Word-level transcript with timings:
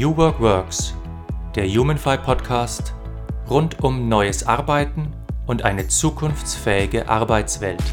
New 0.00 0.16
Work 0.16 0.40
Works, 0.40 0.94
der 1.54 1.68
Humanfy 1.68 2.16
Podcast 2.16 2.94
rund 3.50 3.84
um 3.84 4.08
neues 4.08 4.46
Arbeiten 4.46 5.12
und 5.46 5.66
eine 5.66 5.88
zukunftsfähige 5.88 7.06
Arbeitswelt. 7.06 7.84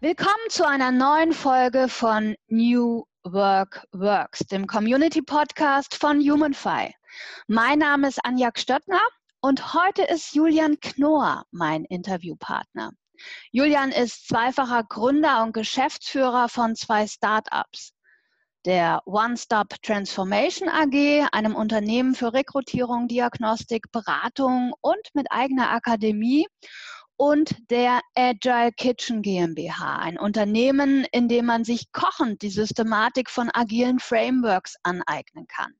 Willkommen 0.00 0.34
zu 0.50 0.68
einer 0.68 0.92
neuen 0.92 1.32
Folge 1.32 1.88
von 1.88 2.36
New 2.48 3.06
Work 3.32 3.84
Works, 3.90 4.46
dem 4.46 4.68
Community 4.68 5.20
Podcast 5.20 5.96
von 5.96 6.20
HumanFi. 6.20 6.94
Mein 7.48 7.80
Name 7.80 8.06
ist 8.06 8.24
Anja 8.24 8.50
Stöttner 8.54 9.00
und 9.40 9.74
heute 9.74 10.02
ist 10.02 10.32
Julian 10.36 10.78
Knorr 10.78 11.44
mein 11.50 11.84
Interviewpartner. 11.86 12.92
Julian 13.50 13.90
ist 13.90 14.28
zweifacher 14.28 14.84
Gründer 14.84 15.42
und 15.42 15.54
Geschäftsführer 15.54 16.48
von 16.48 16.76
zwei 16.76 17.08
Startups. 17.08 17.92
Der 18.64 19.02
One-Stop 19.06 19.74
Transformation 19.82 20.68
AG, 20.68 21.26
einem 21.32 21.56
Unternehmen 21.56 22.14
für 22.14 22.32
Rekrutierung, 22.32 23.08
Diagnostik, 23.08 23.90
Beratung 23.90 24.72
und 24.80 25.08
mit 25.14 25.32
eigener 25.32 25.70
Akademie 25.70 26.46
und 27.16 27.54
der 27.70 28.00
Agile 28.14 28.72
Kitchen 28.72 29.22
GmbH, 29.22 29.96
ein 29.98 30.18
Unternehmen, 30.18 31.06
in 31.12 31.28
dem 31.28 31.46
man 31.46 31.64
sich 31.64 31.92
kochend 31.92 32.42
die 32.42 32.50
Systematik 32.50 33.30
von 33.30 33.50
agilen 33.52 33.98
Frameworks 33.98 34.76
aneignen 34.82 35.46
kann. 35.46 35.72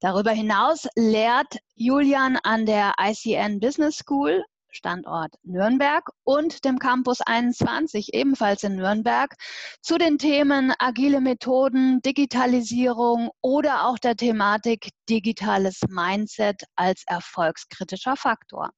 Darüber 0.00 0.32
hinaus 0.32 0.86
lehrt 0.96 1.58
Julian 1.74 2.38
an 2.42 2.66
der 2.66 2.94
ICN 3.00 3.60
Business 3.60 3.96
School 3.96 4.44
Standort 4.74 5.34
Nürnberg 5.42 6.08
und 6.24 6.64
dem 6.64 6.78
Campus 6.78 7.20
21, 7.20 8.12
ebenfalls 8.12 8.62
in 8.62 8.76
Nürnberg, 8.76 9.34
zu 9.80 9.98
den 9.98 10.18
Themen 10.18 10.72
agile 10.78 11.20
Methoden, 11.20 12.02
Digitalisierung 12.02 13.30
oder 13.40 13.86
auch 13.86 13.98
der 13.98 14.16
Thematik 14.16 14.90
digitales 15.08 15.80
Mindset 15.88 16.62
als 16.76 17.04
erfolgskritischer 17.06 18.16
Faktor. 18.16 18.70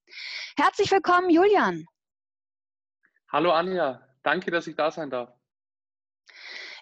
Herzlich 0.58 0.90
willkommen, 0.90 1.30
Julian. 1.30 1.86
Hallo 3.32 3.52
Anja, 3.52 4.06
danke, 4.22 4.50
dass 4.50 4.66
ich 4.66 4.76
da 4.76 4.90
sein 4.90 5.10
darf. 5.10 5.32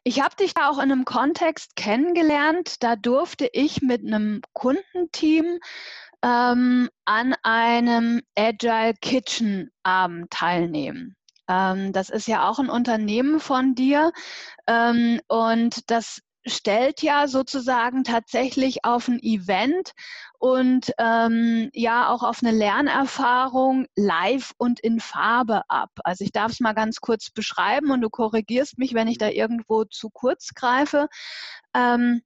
Ich 0.06 0.20
habe 0.20 0.36
dich 0.36 0.52
auch 0.58 0.76
in 0.76 0.92
einem 0.92 1.06
Kontext 1.06 1.76
kennengelernt. 1.76 2.82
Da 2.82 2.94
durfte 2.94 3.48
ich 3.50 3.80
mit 3.80 4.02
einem 4.02 4.42
Kundenteam 4.52 5.60
ähm, 6.24 6.88
an 7.04 7.34
einem 7.42 8.22
Agile 8.34 8.94
Kitchen 9.02 9.70
Abend 9.82 10.30
teilnehmen. 10.30 11.16
Ähm, 11.48 11.92
das 11.92 12.08
ist 12.08 12.26
ja 12.26 12.48
auch 12.48 12.58
ein 12.58 12.70
Unternehmen 12.70 13.40
von 13.40 13.74
dir 13.74 14.10
ähm, 14.66 15.20
und 15.28 15.90
das 15.90 16.20
stellt 16.46 17.02
ja 17.02 17.26
sozusagen 17.26 18.04
tatsächlich 18.04 18.84
auf 18.84 19.08
ein 19.08 19.18
Event 19.22 19.92
und 20.38 20.92
ähm, 20.98 21.70
ja 21.74 22.08
auch 22.08 22.22
auf 22.22 22.42
eine 22.42 22.52
Lernerfahrung 22.52 23.86
live 23.94 24.52
und 24.56 24.80
in 24.80 25.00
Farbe 25.00 25.62
ab. 25.68 25.90
Also 26.04 26.24
ich 26.24 26.32
darf 26.32 26.52
es 26.52 26.60
mal 26.60 26.74
ganz 26.74 27.00
kurz 27.00 27.30
beschreiben 27.30 27.90
und 27.90 28.00
du 28.00 28.08
korrigierst 28.08 28.78
mich, 28.78 28.94
wenn 28.94 29.08
ich 29.08 29.18
da 29.18 29.28
irgendwo 29.28 29.84
zu 29.84 30.08
kurz 30.10 30.54
greife. 30.54 31.08
Ähm, 31.74 32.22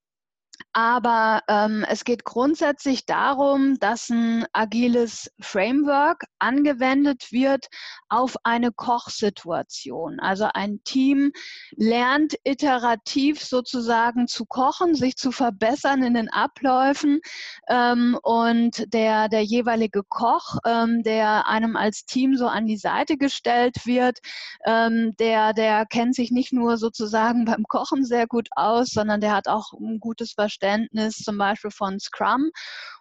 aber 0.73 1.43
ähm, 1.49 1.85
es 1.89 2.05
geht 2.05 2.25
grundsätzlich 2.25 3.07
darum, 3.07 3.79
dass 3.79 4.11
ein 4.11 4.47
agiles 4.53 5.31
Framework 5.41 6.25
angewendet 6.39 7.33
wird 7.33 7.69
auf 8.09 8.37
eine 8.45 8.73
Kochsituation. 8.73 10.21
Also 10.21 10.49
ein 10.53 10.81
Team 10.85 11.33
lernt 11.77 12.35
iterativ 12.45 13.43
sozusagen 13.43 14.29
zu 14.29 14.45
kochen, 14.47 14.95
sich 14.95 15.17
zu 15.17 15.33
verbessern 15.33 16.03
in 16.03 16.15
den 16.15 16.29
Abläufen. 16.29 17.21
Ähm, 17.69 18.19
und 18.23 18.93
der, 18.93 19.29
der 19.29 19.43
jeweilige 19.43 20.03
Koch, 20.09 20.59
ähm, 20.67 21.03
der 21.03 21.49
einem 21.49 21.77
als 21.77 22.05
Team 22.05 22.37
so 22.37 22.47
an 22.47 22.67
die 22.67 22.77
Seite 22.77 23.17
gestellt 23.17 23.87
wird, 23.87 24.19
ähm, 24.67 25.15
der, 25.19 25.55
der 25.55 25.87
kennt 25.87 26.15
sich 26.15 26.31
nicht 26.31 26.53
nur 26.53 26.77
sozusagen 26.77 27.45
beim 27.47 27.65
Kochen 27.65 28.05
sehr 28.05 28.27
gut 28.27 28.49
aus, 28.55 28.91
sondern 28.91 29.21
der 29.21 29.35
hat 29.35 29.49
auch 29.49 29.73
ein 29.73 29.99
gutes 29.99 30.33
Verständnis 30.33 30.48
Verständnis 30.49 31.17
zum 31.19 31.37
Beispiel 31.39 31.71
von 31.71 32.01
Scrum 32.01 32.51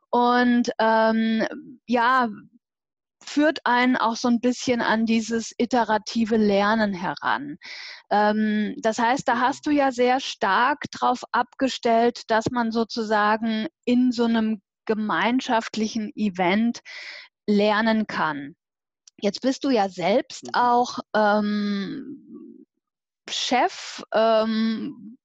und 0.09 0.69
ähm, 0.79 1.47
ja, 1.87 2.29
führt 3.23 3.59
einen 3.65 3.97
auch 3.97 4.15
so 4.15 4.27
ein 4.27 4.39
bisschen 4.39 4.81
an 4.81 5.05
dieses 5.05 5.53
iterative 5.57 6.37
Lernen 6.37 6.93
heran. 6.93 7.57
Ähm, 8.09 8.75
das 8.81 8.99
heißt, 8.99 9.27
da 9.27 9.39
hast 9.39 9.65
du 9.65 9.71
ja 9.71 9.91
sehr 9.91 10.19
stark 10.19 10.83
darauf 10.91 11.23
abgestellt, 11.31 12.21
dass 12.27 12.45
man 12.51 12.71
sozusagen 12.71 13.67
in 13.85 14.11
so 14.11 14.25
einem 14.25 14.61
gemeinschaftlichen 14.85 16.11
Event 16.15 16.79
lernen 17.47 18.07
kann. 18.07 18.55
Jetzt 19.19 19.41
bist 19.41 19.63
du 19.63 19.69
ja 19.69 19.89
selbst 19.89 20.43
mhm. 20.45 20.51
auch 20.53 20.99
ähm, 21.15 22.65
Chef 23.29 24.03
ähm, 24.13 25.17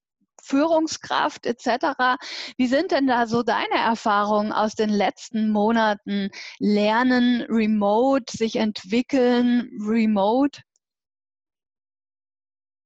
Führungskraft 0.43 1.45
etc. 1.45 2.17
Wie 2.57 2.67
sind 2.67 2.91
denn 2.91 3.07
da 3.07 3.27
so 3.27 3.43
deine 3.43 3.75
Erfahrungen 3.75 4.51
aus 4.51 4.75
den 4.75 4.89
letzten 4.89 5.49
Monaten? 5.49 6.29
Lernen 6.59 7.43
remote, 7.49 8.35
sich 8.35 8.57
entwickeln 8.57 9.69
remote? 9.87 10.61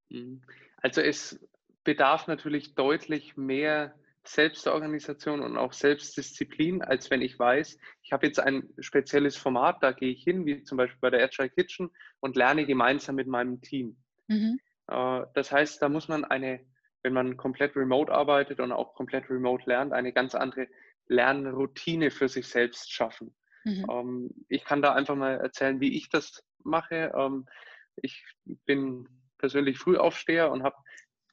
Mhm. 0.10 0.42
Also 0.82 1.02
es 1.02 1.40
bedarf 1.84 2.28
natürlich 2.28 2.76
deutlich 2.76 3.38
mehr 3.38 3.96
Selbstorganisation 4.28 5.42
und 5.42 5.58
auch 5.58 5.74
Selbstdisziplin, 5.74 6.82
als 6.82 7.10
wenn 7.10 7.22
ich 7.22 7.40
weiß, 7.40 7.78
ich 8.04 8.12
habe 8.12 8.28
jetzt 8.28 8.40
ein 8.40 8.70
spezielles 8.80 9.38
Format, 9.38 9.78
da 9.82 9.94
gehe 9.94 10.12
ich 10.12 10.24
hin, 10.24 10.46
wie 10.46 10.64
zum 10.64 10.78
Beispiel 10.78 11.00
bei 11.00 11.10
der 11.10 11.24
Agile 11.24 11.50
Kitchen 11.50 11.90
und 12.20 12.36
lerne 12.36 12.66
gemeinsam 12.66 13.16
mit 13.16 13.28
meinem 13.28 13.62
Team. 13.62 13.98
Mhm. 14.28 14.60
Äh, 14.88 15.22
das 15.34 15.52
heißt, 15.52 15.82
da 15.82 15.90
muss 15.90 16.08
man 16.10 16.26
eine 16.26 16.60
wenn 17.04 17.14
man 17.14 17.38
komplett 17.38 17.76
remote 17.76 18.12
arbeitet 18.12 18.60
und 18.60 18.72
auch 18.72 18.94
komplett 18.94 19.30
remote 19.30 19.64
lernt, 19.68 19.94
eine 19.94 20.14
ganz 20.14 20.36
andere 20.36 20.68
Lernroutine 21.08 22.12
für 22.12 22.28
sich 22.28 22.48
selbst 22.48 22.92
schaffen. 22.92 23.36
Mhm. 23.64 23.86
Ähm, 23.90 24.30
ich 24.50 24.66
kann 24.66 24.82
da 24.82 24.94
einfach 24.94 25.16
mal 25.16 25.38
erzählen, 25.38 25.80
wie 25.80 25.96
ich 25.96 26.10
das 26.10 26.44
mache. 26.64 27.14
Ähm, 27.16 27.46
ich 27.98 28.26
bin 28.66 29.08
persönlich 29.38 29.78
Frühaufsteher 29.78 30.52
und 30.52 30.64
habe 30.64 30.76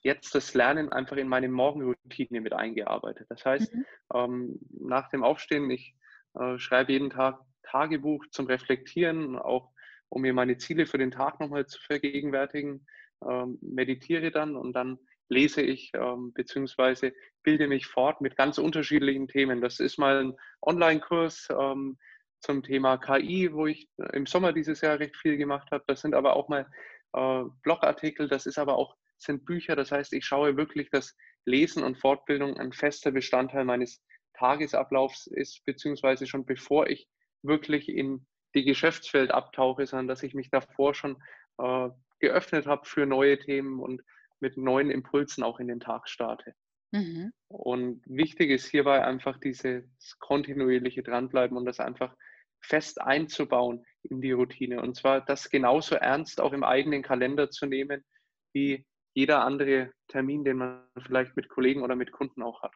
jetzt 0.02 0.34
das 0.34 0.54
Lernen 0.54 0.92
einfach 0.92 1.16
in 1.16 1.28
meine 1.28 1.48
Morgenroutine 1.48 2.40
mit 2.40 2.52
eingearbeitet. 2.52 3.26
Das 3.30 3.44
heißt, 3.44 3.74
mhm. 3.74 3.84
ähm, 4.14 4.58
nach 4.70 5.08
dem 5.08 5.24
Aufstehen, 5.24 5.70
ich 5.70 5.94
äh, 6.34 6.58
schreibe 6.58 6.92
jeden 6.92 7.10
Tag 7.10 7.40
Tagebuch 7.62 8.26
zum 8.30 8.46
Reflektieren, 8.46 9.36
auch 9.38 9.72
um 10.10 10.22
mir 10.22 10.34
meine 10.34 10.58
Ziele 10.58 10.86
für 10.86 10.98
den 10.98 11.10
Tag 11.10 11.40
nochmal 11.40 11.66
zu 11.66 11.80
vergegenwärtigen, 11.80 12.86
ähm, 13.26 13.58
meditiere 13.62 14.30
dann 14.30 14.56
und 14.56 14.74
dann 14.74 14.98
lese 15.28 15.62
ich 15.62 15.90
ähm, 15.94 16.32
beziehungsweise 16.34 17.12
bilde 17.42 17.66
mich 17.66 17.86
fort 17.86 18.20
mit 18.20 18.36
ganz 18.36 18.58
unterschiedlichen 18.58 19.28
Themen. 19.28 19.60
Das 19.60 19.80
ist 19.80 19.98
mal 19.98 20.24
ein 20.24 20.36
Online-Kurs 20.62 21.48
ähm, 21.50 21.98
zum 22.40 22.62
Thema 22.62 22.98
KI, 22.98 23.52
wo 23.52 23.66
ich 23.66 23.88
im 24.12 24.26
Sommer 24.26 24.52
dieses 24.52 24.80
Jahr 24.80 24.98
recht 24.98 25.16
viel 25.16 25.36
gemacht 25.36 25.70
habe. 25.70 25.84
Das 25.86 26.02
sind 26.02 26.14
aber 26.14 26.36
auch 26.36 26.48
mal 26.48 26.66
äh, 27.14 27.44
Blogartikel, 27.62 28.28
das 28.28 28.46
ist 28.46 28.58
aber 28.58 28.76
auch 28.76 28.96
sind 29.18 29.44
Bücher. 29.44 29.76
Das 29.76 29.92
heißt, 29.92 30.12
ich 30.12 30.24
schaue 30.24 30.56
wirklich, 30.56 30.90
dass 30.90 31.16
Lesen 31.44 31.82
und 31.82 31.98
Fortbildung 31.98 32.58
ein 32.58 32.72
fester 32.72 33.10
Bestandteil 33.10 33.64
meines 33.64 34.02
Tagesablaufs 34.34 35.26
ist, 35.26 35.64
beziehungsweise 35.64 36.26
schon 36.26 36.44
bevor 36.44 36.88
ich 36.88 37.08
wirklich 37.42 37.88
in 37.88 38.26
die 38.54 38.64
Geschäftswelt 38.64 39.30
abtauche, 39.30 39.86
sondern 39.86 40.08
dass 40.08 40.22
ich 40.22 40.34
mich 40.34 40.50
davor 40.50 40.94
schon 40.94 41.16
äh, 41.58 41.88
geöffnet 42.20 42.66
habe 42.66 42.84
für 42.84 43.06
neue 43.06 43.38
Themen 43.38 43.80
und 43.80 44.02
mit 44.44 44.58
neuen 44.58 44.90
Impulsen 44.90 45.42
auch 45.42 45.58
in 45.58 45.68
den 45.68 45.80
Tag 45.80 46.06
starte. 46.06 46.54
Mhm. 46.92 47.32
Und 47.48 48.02
wichtig 48.04 48.50
ist 48.50 48.66
hierbei 48.66 49.02
einfach 49.02 49.40
dieses 49.40 50.18
kontinuierliche 50.18 51.02
Dranbleiben 51.02 51.56
und 51.56 51.64
das 51.64 51.80
einfach 51.80 52.14
fest 52.60 53.00
einzubauen 53.00 53.86
in 54.02 54.20
die 54.20 54.32
Routine. 54.32 54.82
Und 54.82 54.96
zwar 54.96 55.22
das 55.22 55.48
genauso 55.48 55.94
ernst 55.94 56.42
auch 56.42 56.52
im 56.52 56.62
eigenen 56.62 57.02
Kalender 57.02 57.50
zu 57.50 57.64
nehmen, 57.64 58.04
wie 58.52 58.84
jeder 59.14 59.42
andere 59.44 59.92
Termin, 60.08 60.44
den 60.44 60.58
man 60.58 60.86
vielleicht 61.06 61.36
mit 61.36 61.48
Kollegen 61.48 61.82
oder 61.82 61.96
mit 61.96 62.12
Kunden 62.12 62.42
auch 62.42 62.60
hat. 62.62 62.74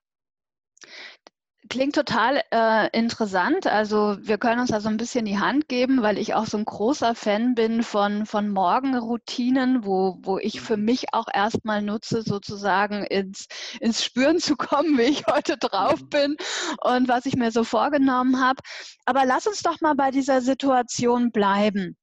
Klingt 1.69 1.96
total 1.96 2.40
äh, 2.50 2.88
interessant. 2.96 3.66
Also 3.66 4.16
wir 4.20 4.38
können 4.38 4.60
uns 4.60 4.70
da 4.70 4.81
so 4.81 4.88
ein 4.88 4.96
bisschen 4.96 5.26
die 5.26 5.38
Hand 5.38 5.69
geben, 5.69 6.02
weil 6.02 6.16
ich 6.16 6.32
auch 6.34 6.46
so 6.46 6.56
ein 6.56 6.64
großer 6.64 7.14
Fan 7.14 7.55
bin 7.55 7.82
von, 7.82 8.25
von 8.25 8.49
Morgenroutinen, 8.49 9.84
wo, 9.84 10.19
wo 10.22 10.38
ich 10.38 10.60
für 10.60 10.76
mich 10.76 11.12
auch 11.12 11.26
erstmal 11.32 11.82
nutze, 11.82 12.22
sozusagen 12.22 13.05
ins, 13.05 13.49
ins 13.81 14.02
Spüren 14.02 14.38
zu 14.38 14.56
kommen, 14.56 14.96
wie 14.96 15.02
ich 15.02 15.26
heute 15.26 15.58
drauf 15.58 16.00
mhm. 16.00 16.08
bin 16.08 16.37
und 16.84 17.08
was 17.08 17.26
ich 17.26 17.37
mir 17.37 17.50
so 17.50 17.64
vorgenommen 17.64 18.40
habe. 18.40 18.62
Aber 19.05 19.26
lass 19.26 19.46
uns 19.46 19.60
doch 19.60 19.81
mal 19.81 19.94
bei 19.94 20.10
dieser 20.10 20.40
Situation 20.40 21.32
bleiben. 21.32 21.97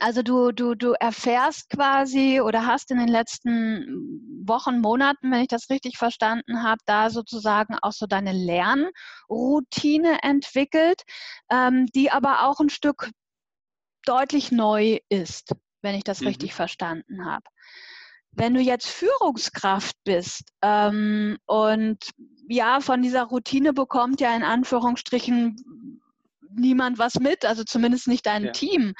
Also 0.00 0.22
du, 0.22 0.50
du, 0.50 0.74
du 0.74 0.92
erfährst 0.98 1.70
quasi 1.70 2.40
oder 2.40 2.66
hast 2.66 2.90
in 2.90 2.98
den 2.98 3.08
letzten 3.08 4.42
Wochen, 4.44 4.80
Monaten, 4.80 5.30
wenn 5.30 5.42
ich 5.42 5.48
das 5.48 5.70
richtig 5.70 5.98
verstanden 5.98 6.62
habe, 6.62 6.80
da 6.84 7.10
sozusagen 7.10 7.76
auch 7.80 7.92
so 7.92 8.06
deine 8.06 8.32
Lernroutine 8.32 10.22
entwickelt, 10.22 11.02
ähm, 11.50 11.86
die 11.94 12.10
aber 12.10 12.44
auch 12.44 12.58
ein 12.58 12.70
Stück 12.70 13.10
deutlich 14.04 14.50
neu 14.50 14.98
ist, 15.08 15.52
wenn 15.82 15.94
ich 15.94 16.04
das 16.04 16.20
mhm. 16.20 16.28
richtig 16.28 16.54
verstanden 16.54 17.24
habe. 17.24 17.44
Wenn 18.32 18.54
du 18.54 18.60
jetzt 18.60 18.88
Führungskraft 18.88 19.94
bist 20.02 20.42
ähm, 20.60 21.38
und 21.46 21.98
ja, 22.48 22.80
von 22.80 23.00
dieser 23.00 23.22
Routine 23.22 23.72
bekommt 23.72 24.20
ja 24.20 24.34
in 24.34 24.42
Anführungsstrichen 24.42 26.00
niemand 26.56 26.98
was 26.98 27.14
mit, 27.14 27.44
also 27.44 27.64
zumindest 27.64 28.08
nicht 28.08 28.26
dein 28.26 28.46
ja. 28.46 28.52
Team. 28.52 28.94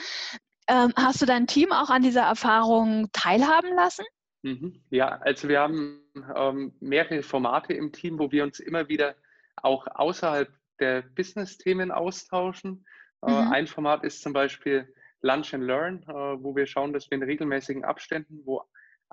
Ähm, 0.67 0.93
hast 0.97 1.21
du 1.21 1.27
dein 1.27 1.47
Team 1.47 1.73
auch 1.73 1.91
an 1.91 2.03
dieser 2.03 2.23
Erfahrung 2.23 3.09
teilhaben 3.13 3.75
lassen? 3.75 4.05
Mhm. 4.43 4.83
Ja, 4.91 5.19
also 5.23 5.49
wir 5.49 5.61
haben 5.61 6.01
ähm, 6.37 6.75
mehrere 6.81 7.23
Formate 7.23 7.73
im 7.73 7.93
Team, 7.93 8.19
wo 8.19 8.31
wir 8.31 8.45
uns 8.45 8.61
immer 8.61 8.89
wieder 8.89 9.15
auch 9.57 9.87
außerhalb 9.87 10.49
der 10.81 11.03
Business-Themen 11.03 11.91
austauschen. 11.91 12.85
Äh, 13.27 13.31
mhm. 13.31 13.53
Ein 13.53 13.67
Format 13.67 14.05
ist 14.05 14.23
zum 14.23 14.33
Beispiel 14.33 14.93
Lunch 15.23 15.55
and 15.55 15.65
Learn, 15.65 16.03
äh, 16.03 16.13
wo 16.13 16.55
wir 16.55 16.67
schauen, 16.67 16.93
dass 16.93 17.11
wir 17.11 17.17
in 17.17 17.25
regelmäßigen 17.25 17.85
Abständen, 17.85 18.43
wo 18.45 18.63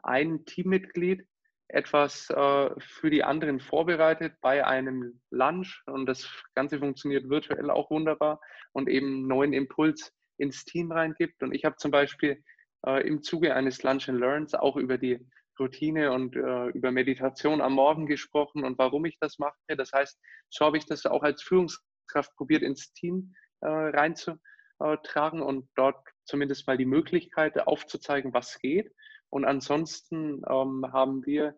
ein 0.04 0.46
Teammitglied 0.46 1.26
etwas 1.70 2.30
äh, 2.30 2.70
für 2.80 3.10
die 3.10 3.24
anderen 3.24 3.60
vorbereitet 3.60 4.34
bei 4.42 4.66
einem 4.66 5.22
Lunch 5.30 5.84
und 5.86 6.06
das 6.06 6.30
Ganze 6.54 6.80
funktioniert 6.80 7.30
virtuell 7.30 7.70
auch 7.70 7.90
wunderbar 7.90 8.42
und 8.74 8.90
eben 8.90 9.28
neuen 9.28 9.54
Impuls 9.54 10.14
ins 10.42 10.66
Team 10.66 10.92
reingibt. 10.92 11.42
Und 11.44 11.54
ich 11.54 11.66
habe 11.66 11.78
zum 11.78 11.92
Beispiel 11.92 12.44
äh, 12.86 13.08
im 13.08 13.22
Zuge 13.22 13.56
eines 13.56 13.84
Lunch 13.84 14.10
and 14.10 14.20
Learns 14.20 14.54
auch 14.54 14.76
über 14.76 14.98
die 14.98 15.20
Routine 15.60 16.12
und 16.12 16.36
äh, 16.36 16.68
über 16.70 16.92
Meditation 16.92 17.62
am 17.62 17.74
Morgen 17.74 18.08
gesprochen 18.08 18.64
und 18.64 18.78
warum 18.78 19.06
ich 19.06 19.18
das 19.20 19.38
mache. 19.38 19.56
Das 19.68 19.92
heißt, 19.94 20.20
so 20.50 20.66
habe 20.66 20.78
ich 20.78 20.86
das 20.86 21.06
auch 21.06 21.24
als 21.24 21.44
Führungskraft 21.44 22.36
probiert, 22.36 22.64
ins 22.64 22.92
Team 22.94 23.34
äh, 23.62 23.68
reinzutragen 23.68 25.42
und 25.42 25.70
dort 25.76 26.04
zumindest 26.26 26.68
mal 26.68 26.78
die 26.78 26.86
Möglichkeit 26.86 27.60
aufzuzeigen, 27.68 28.34
was 28.34 28.60
geht. 28.60 28.92
Und 29.30 29.46
ansonsten 29.46 30.42
ähm, 30.50 30.86
haben 30.92 31.26
wir 31.26 31.56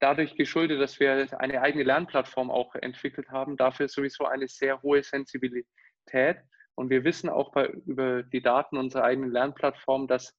dadurch 0.00 0.36
geschuldet, 0.36 0.80
dass 0.80 1.00
wir 1.00 1.40
eine 1.40 1.62
eigene 1.62 1.84
Lernplattform 1.84 2.50
auch 2.50 2.74
entwickelt 2.74 3.30
haben, 3.30 3.56
dafür 3.56 3.88
sowieso 3.88 4.26
eine 4.26 4.48
sehr 4.48 4.82
hohe 4.82 5.02
Sensibilität, 5.02 6.38
und 6.74 6.90
wir 6.90 7.04
wissen 7.04 7.28
auch 7.28 7.52
bei, 7.52 7.68
über 7.86 8.22
die 8.22 8.42
Daten 8.42 8.76
unserer 8.76 9.04
eigenen 9.04 9.30
Lernplattform, 9.30 10.06
dass 10.06 10.34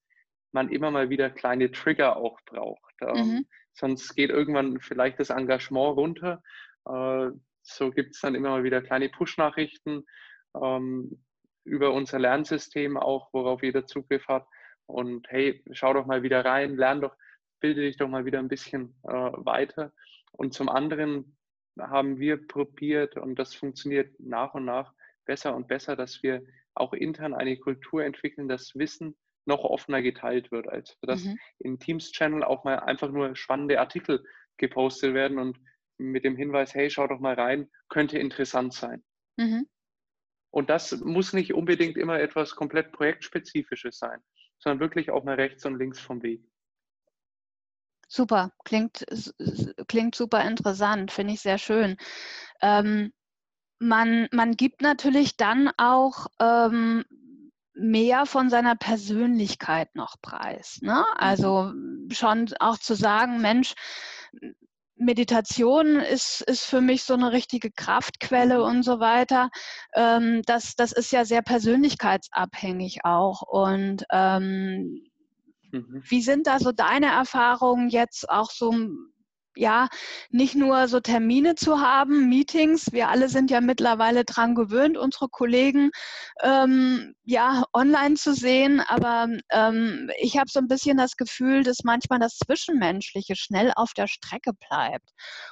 man 0.52 0.70
immer 0.70 0.92
mal 0.92 1.10
wieder 1.10 1.30
kleine 1.30 1.72
Trigger 1.72 2.18
auch 2.18 2.40
braucht. 2.46 2.94
Ähm, 3.02 3.28
mhm. 3.28 3.46
sonst 3.74 4.16
geht 4.16 4.30
irgendwann 4.30 4.80
vielleicht 4.80 5.20
das 5.20 5.30
Engagement 5.30 5.98
runter. 5.98 6.42
Äh, 6.88 7.32
so 7.62 7.92
gibt 7.92 8.16
es 8.16 8.22
dann 8.22 8.36
immer 8.36 8.50
mal 8.50 8.64
wieder 8.64 8.82
kleine 8.82 9.10
Push-Nachrichten 9.10 10.06
ähm, 10.62 11.22
über 11.64 11.94
unser 11.94 12.20
Lernsystem 12.20 12.96
auch, 12.98 13.30
worauf 13.34 13.64
jeder 13.64 13.86
Zugriff 13.86 14.28
hat. 14.28 14.48
Und 14.86 15.28
hey, 15.30 15.64
schau 15.72 15.94
doch 15.94 16.06
mal 16.06 16.24
wieder 16.24 16.46
rein, 16.46 16.78
lern 16.78 17.02
doch, 17.02 17.16
bilde 17.60 17.82
dich 17.82 17.98
doch 17.98 18.08
mal 18.08 18.26
wieder 18.26 18.40
ein 18.40 18.48
bisschen 18.48 18.96
äh, 19.04 19.10
weiter. 19.10 19.92
Und 20.32 20.54
zum 20.54 20.70
anderen 20.70 21.36
haben 21.80 22.20
wir 22.20 22.48
probiert, 22.48 23.18
und 23.18 23.40
das 23.40 23.56
funktioniert 23.56 24.20
nach 24.20 24.54
und 24.54 24.66
nach, 24.66 24.94
besser 25.26 25.56
und 25.56 25.68
besser, 25.68 25.96
dass 25.96 26.24
wir 26.24 26.44
auch 26.74 26.94
intern 26.94 27.34
eine 27.34 27.58
Kultur 27.58 28.04
entwickeln, 28.04 28.48
dass 28.48 28.76
Wissen 28.76 29.16
noch 29.46 29.64
offener 29.64 30.02
geteilt 30.02 30.52
wird, 30.52 30.68
als 30.68 30.98
dass 31.02 31.24
mhm. 31.24 31.38
im 31.60 31.80
Teams-Channel 31.80 32.44
auch 32.44 32.64
mal 32.64 32.80
einfach 32.80 33.12
nur 33.12 33.36
spannende 33.36 33.80
Artikel 33.80 34.24
gepostet 34.58 35.14
werden 35.14 35.38
und 35.38 35.60
mit 35.98 36.26
dem 36.26 36.36
Hinweis, 36.36 36.74
hey, 36.74 36.90
schau 36.90 37.08
doch 37.08 37.20
mal 37.20 37.36
rein, 37.36 37.70
könnte 37.90 38.18
interessant 38.18 38.74
sein. 38.74 39.04
Mhm. 39.38 39.68
Und 40.52 40.70
das 40.70 40.98
muss 41.02 41.34
nicht 41.34 41.54
unbedingt 41.54 41.98
immer 41.98 42.20
etwas 42.20 42.56
komplett 42.56 42.92
projektspezifisches 42.92 43.98
sein, 43.98 44.22
sondern 44.58 44.80
wirklich 44.80 45.12
auch 45.12 45.24
mal 45.24 45.36
rechts 45.36 45.66
und 45.66 45.78
links 45.78 46.00
vom 46.00 46.24
Weg. 46.24 46.44
Super, 48.08 48.52
klingt, 48.64 49.06
klingt 49.88 50.16
super 50.16 50.48
interessant, 50.48 51.12
finde 51.12 51.34
ich 51.34 51.42
sehr 51.42 51.58
schön. 51.58 51.98
Ähm, 52.62 53.12
man, 53.80 54.28
man 54.32 54.56
gibt 54.56 54.82
natürlich 54.82 55.38
dann 55.38 55.70
auch 55.78 56.28
ähm, 56.40 57.04
mehr 57.74 58.26
von 58.26 58.50
seiner 58.50 58.76
Persönlichkeit 58.76 59.96
noch 59.96 60.16
preis. 60.22 60.80
Ne? 60.82 60.94
Mhm. 60.94 61.18
Also 61.18 61.74
schon 62.12 62.54
auch 62.60 62.78
zu 62.78 62.96
sagen, 62.96 63.42
Mensch, 63.42 63.74
Meditation 64.98 65.98
ist, 65.98 66.42
ist 66.42 66.66
für 66.66 66.80
mich 66.80 67.04
so 67.04 67.14
eine 67.14 67.34
richtige 67.34 67.70
Kraftquelle 67.70 68.60
mhm. 68.60 68.64
und 68.64 68.84
so 68.84 69.00
weiter. 69.00 69.50
Ähm, 69.94 70.42
das, 70.46 70.76
das 70.76 70.94
ist 70.94 71.12
ja 71.12 71.26
sehr 71.26 71.42
persönlichkeitsabhängig 71.42 73.04
auch. 73.04 73.42
Und 73.42 74.06
ähm, 74.10 75.04
mhm. 75.72 76.02
wie 76.08 76.22
sind 76.22 76.48
da 76.48 76.60
so 76.60 76.72
deine 76.72 77.08
Erfahrungen 77.08 77.90
jetzt 77.90 78.30
auch 78.30 78.52
so 78.52 78.74
ja, 79.56 79.88
nicht 80.30 80.56
nur 80.56 80.88
so 80.88 81.00
Termine 81.00 81.56
zu 81.56 81.80
haben, 81.80 82.30
Meetings. 82.30 82.92
Wir 82.92 83.10
alle 83.10 83.30
sind 83.30 83.52
ja 83.52 83.62
mittlerweile 83.62 84.26
dran 84.26 84.56
gewöhnt, 84.56 84.98
unsere 84.98 85.30
Kollegen 85.30 85.92
ähm, 86.42 87.14
ja 87.24 87.64
online 87.74 88.16
zu 88.16 88.34
sehen. 88.34 88.82
Aber 88.82 89.28
ähm, 89.52 90.10
ich 90.20 90.38
habe 90.38 90.50
so 90.50 90.60
ein 90.60 90.68
bisschen 90.68 90.98
das 90.98 91.16
Gefühl, 91.18 91.64
dass 91.64 91.84
manchmal 91.84 92.20
das 92.20 92.38
Zwischenmenschliche 92.38 93.36
schnell 93.36 93.72
auf 93.76 93.94
der 93.94 94.08
Strecke 94.08 94.52
bleibt. 94.54 95.10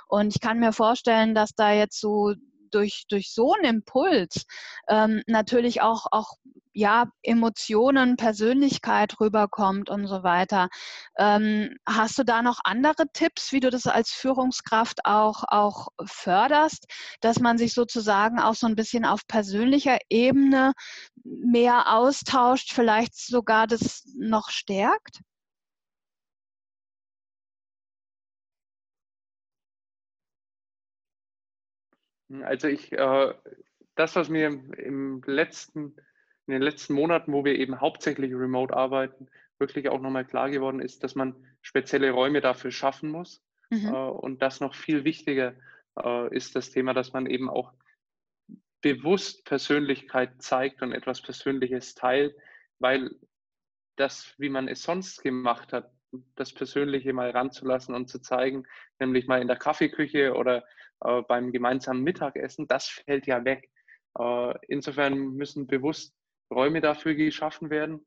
Und 0.08 0.36
ich 0.36 0.42
kann 0.42 0.60
mir 0.60 0.74
vorstellen, 0.74 1.36
dass 1.36 1.52
da 1.56 1.72
jetzt 1.72 2.00
so 2.00 2.34
durch, 2.74 3.06
durch 3.10 3.34
so 3.34 3.54
einen 3.54 3.78
Impuls 3.78 4.46
ähm, 4.88 5.22
natürlich 5.28 5.82
auch, 5.82 6.08
auch 6.12 6.38
ja, 6.74 7.06
Emotionen, 7.22 8.18
Persönlichkeit 8.18 9.20
rüberkommt 9.20 9.90
und 9.90 10.08
so 10.08 10.24
weiter. 10.24 10.70
Ähm, 11.18 11.78
hast 11.88 12.18
du 12.18 12.24
da 12.24 12.42
noch 12.42 12.60
andere 12.64 13.06
Tipps, 13.14 13.52
wie 13.52 13.60
du 13.60 13.70
das 13.70 13.86
als 13.86 14.12
Führungskraft 14.12 15.06
auch, 15.06 15.44
auch 15.48 15.90
förderst, 16.06 16.88
dass 17.22 17.40
man 17.40 17.58
sich 17.58 17.74
sozusagen 17.74 18.40
auch 18.40 18.56
so 18.56 18.68
ein 18.68 18.76
bisschen 18.76 19.06
auf 19.06 19.28
persönlicher 19.28 20.00
Ebene 20.10 20.74
mehr 21.24 21.94
austauscht, 21.94 22.74
vielleicht 22.74 23.16
sogar 23.16 23.68
das 23.68 24.04
noch 24.18 24.50
stärkt? 24.50 25.20
Also 32.42 32.68
ich, 32.68 32.92
äh, 32.92 33.34
das, 33.96 34.16
was 34.16 34.30
mir 34.30 34.48
im 34.48 35.22
letzten 35.26 35.96
in 36.46 36.54
den 36.54 36.62
letzten 36.62 36.94
Monaten, 36.94 37.32
wo 37.32 37.46
wir 37.46 37.58
eben 37.58 37.80
hauptsächlich 37.80 38.34
remote 38.34 38.76
arbeiten, 38.76 39.28
wirklich 39.60 39.88
auch 39.90 40.02
nochmal 40.02 40.26
klar 40.26 40.50
geworden 40.50 40.82
ist, 40.82 41.04
dass 41.04 41.16
man 41.16 41.36
spezielle 41.62 42.12
Räume 42.12 42.42
dafür 42.42 42.72
schaffen 42.72 43.10
muss. 43.10 43.42
Mhm. 43.70 43.88
Äh, 43.88 43.92
und 43.92 44.42
das 44.42 44.60
noch 44.60 44.76
viel 44.76 45.06
wichtiger 45.06 45.56
äh, 46.02 46.36
ist 46.36 46.56
das 46.56 46.72
Thema, 46.72 46.94
dass 46.94 47.14
man 47.14 47.28
eben 47.28 47.50
auch 47.50 47.74
bewusst 48.82 49.46
Persönlichkeit 49.46 50.42
zeigt 50.42 50.82
und 50.82 50.92
etwas 50.92 51.22
Persönliches 51.22 51.96
teilt, 51.96 52.36
weil 52.80 53.12
das, 53.96 54.34
wie 54.38 54.50
man 54.50 54.68
es 54.68 54.84
sonst 54.84 55.24
gemacht 55.24 55.72
hat, 55.72 55.92
das 56.36 56.54
Persönliche 56.54 57.14
mal 57.14 57.32
ranzulassen 57.32 57.96
und 57.96 58.10
zu 58.10 58.20
zeigen, 58.20 58.68
nämlich 59.00 59.28
mal 59.28 59.42
in 59.42 59.48
der 59.48 59.58
Kaffeeküche 59.58 60.36
oder 60.36 60.66
äh, 61.04 61.22
beim 61.28 61.52
gemeinsamen 61.52 62.04
Mittagessen, 62.04 62.68
das 62.68 62.88
fällt 62.88 63.28
ja 63.28 63.44
weg. 63.46 63.70
Äh, 64.18 64.54
insofern 64.68 65.34
müssen 65.36 65.68
bewusst 65.68 66.14
Räume 66.52 66.82
dafür 66.82 67.16
geschaffen 67.16 67.70
werden. 67.70 68.06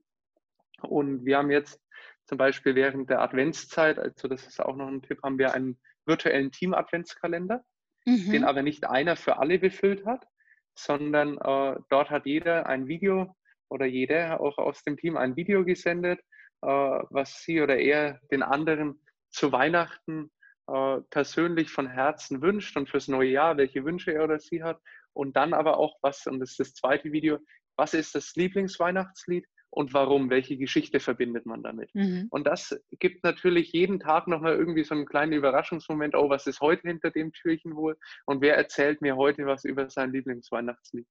Und 0.83 1.25
wir 1.25 1.39
haben 1.39 1.51
jetzt 1.51 1.81
zum 2.27 2.39
Beispiel 2.39 2.75
während 2.75 3.09
der 3.11 3.23
Adventszeit, 3.23 3.99
also 3.99 4.29
das 4.29 4.47
ist 4.47 4.61
auch 4.61 4.77
noch 4.77 4.89
ein 4.89 5.03
Tipp, 5.03 5.23
haben 5.23 5.39
wir 5.39 5.55
einen 5.55 5.79
virtuellen 6.05 6.51
Team-Adventskalender, 6.51 7.65
mhm. 8.05 8.31
den 8.31 8.45
aber 8.45 8.63
nicht 8.63 8.85
einer 8.87 9.17
für 9.17 9.39
alle 9.39 9.59
befüllt 9.59 10.05
hat, 10.07 10.27
sondern 10.75 11.39
äh, 11.39 11.81
dort 11.89 12.11
hat 12.11 12.27
jeder 12.27 12.67
ein 12.67 12.87
Video 12.89 13.35
oder 13.69 13.87
jeder 13.87 14.41
auch 14.41 14.59
aus 14.59 14.83
dem 14.83 14.97
Team 14.97 15.17
ein 15.17 15.37
Video 15.37 15.65
gesendet, 15.65 16.21
äh, 16.63 16.67
was 16.67 17.43
sie 17.43 17.61
oder 17.61 17.79
er 17.79 18.21
den 18.31 18.43
anderen 18.43 19.03
zu 19.31 19.53
Weihnachten 19.53 20.31
äh, 20.69 21.01
persönlich 21.11 21.71
von 21.71 21.89
Herzen 21.89 22.43
wünscht 22.43 22.77
und 22.77 22.89
fürs 22.89 23.09
neue 23.09 23.31
Jahr, 23.31 23.57
welche 23.57 23.85
Wünsche 23.85 24.13
er 24.13 24.25
oder 24.25 24.39
sie 24.39 24.63
hat. 24.63 24.81
Und 25.13 25.37
dann 25.37 25.55
aber 25.55 25.79
auch, 25.79 25.97
was, 26.03 26.27
und 26.27 26.41
das 26.41 26.51
ist 26.51 26.61
das 26.61 26.75
zweite 26.75 27.13
Video, 27.13 27.39
was 27.77 27.95
ist 27.95 28.15
das 28.15 28.35
Lieblingsweihnachtslied 28.37 29.47
und 29.71 29.93
warum? 29.95 30.31
Welche 30.31 30.57
Geschichte 30.57 31.01
verbindet 31.01 31.47
man 31.47 31.63
damit? 31.63 31.95
Mhm. 31.95 32.27
Und 32.31 32.47
das 32.47 32.79
gibt 32.99 33.25
natürlich 33.25 33.73
jeden 33.73 34.01
Tag 34.01 34.27
nochmal 34.27 34.57
irgendwie 34.57 34.85
so 34.85 34.95
einen 34.95 35.07
kleinen 35.07 35.33
Überraschungsmoment, 35.33 36.15
oh, 36.15 36.31
was 36.31 36.47
ist 36.47 36.61
heute 36.61 36.89
hinter 36.89 37.11
dem 37.11 37.33
Türchen 37.33 37.77
wohl? 37.77 37.97
Und 38.25 38.41
wer 38.41 38.57
erzählt 38.57 39.03
mir 39.03 39.17
heute 39.17 39.47
was 39.47 39.65
über 39.65 39.89
sein 39.91 40.13
Lieblingsweihnachtslied? 40.13 41.07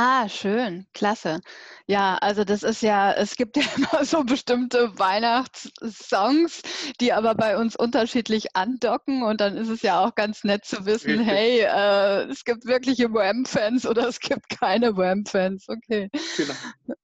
Ah, 0.00 0.28
schön, 0.28 0.86
klasse. 0.94 1.40
Ja, 1.88 2.18
also 2.18 2.44
das 2.44 2.62
ist 2.62 2.82
ja, 2.82 3.10
es 3.14 3.34
gibt 3.34 3.56
ja 3.56 3.64
immer 3.74 4.04
so 4.04 4.22
bestimmte 4.22 4.96
Weihnachtssongs, 4.96 6.62
die 7.00 7.12
aber 7.12 7.34
bei 7.34 7.58
uns 7.58 7.74
unterschiedlich 7.74 8.54
andocken 8.54 9.24
und 9.24 9.40
dann 9.40 9.56
ist 9.56 9.68
es 9.68 9.82
ja 9.82 9.98
auch 9.98 10.14
ganz 10.14 10.44
nett 10.44 10.64
zu 10.64 10.86
wissen, 10.86 11.18
Richtig. 11.18 11.26
hey, 11.26 11.60
äh, 11.62 12.30
es 12.30 12.44
gibt 12.44 12.64
wirkliche 12.64 13.12
Wham-Fans 13.12 13.86
oder 13.88 14.06
es 14.06 14.20
gibt 14.20 14.48
keine 14.50 14.96
Wham-Fans. 14.96 15.68
Okay, 15.68 16.08
genau. 16.36 16.54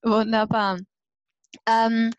wunderbar. 0.02 0.78
Ähm, 1.66 2.12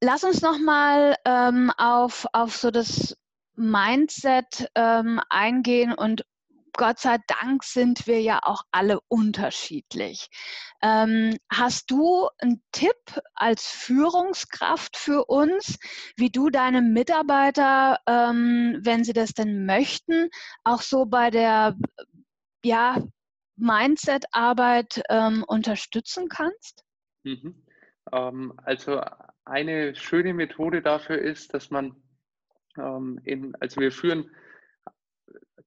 lass 0.00 0.24
uns 0.24 0.40
nochmal 0.40 1.16
ähm, 1.26 1.70
auf, 1.76 2.24
auf 2.32 2.56
so 2.56 2.70
das 2.70 3.14
Mindset 3.56 4.70
ähm, 4.74 5.20
eingehen 5.28 5.92
und 5.92 6.24
Gott 6.78 7.00
sei 7.00 7.18
Dank 7.26 7.64
sind 7.64 8.06
wir 8.06 8.22
ja 8.22 8.38
auch 8.44 8.62
alle 8.70 9.00
unterschiedlich. 9.08 10.28
Ähm, 10.80 11.36
hast 11.50 11.90
du 11.90 12.28
einen 12.38 12.62
Tipp 12.70 12.94
als 13.34 13.66
Führungskraft 13.66 14.96
für 14.96 15.24
uns, 15.24 15.76
wie 16.16 16.30
du 16.30 16.50
deine 16.50 16.80
Mitarbeiter, 16.80 17.98
ähm, 18.06 18.78
wenn 18.82 19.02
sie 19.02 19.12
das 19.12 19.34
denn 19.34 19.66
möchten, 19.66 20.30
auch 20.62 20.80
so 20.80 21.04
bei 21.04 21.30
der 21.30 21.76
ja, 22.64 23.02
Mindset-Arbeit 23.56 25.02
ähm, 25.10 25.44
unterstützen 25.48 26.28
kannst? 26.28 26.84
Mhm. 27.24 27.66
Ähm, 28.12 28.52
also 28.62 29.02
eine 29.44 29.96
schöne 29.96 30.32
Methode 30.32 30.80
dafür 30.80 31.18
ist, 31.18 31.54
dass 31.54 31.72
man 31.72 31.96
ähm, 32.78 33.20
in, 33.24 33.56
also 33.56 33.80
wir 33.80 33.90
führen 33.90 34.30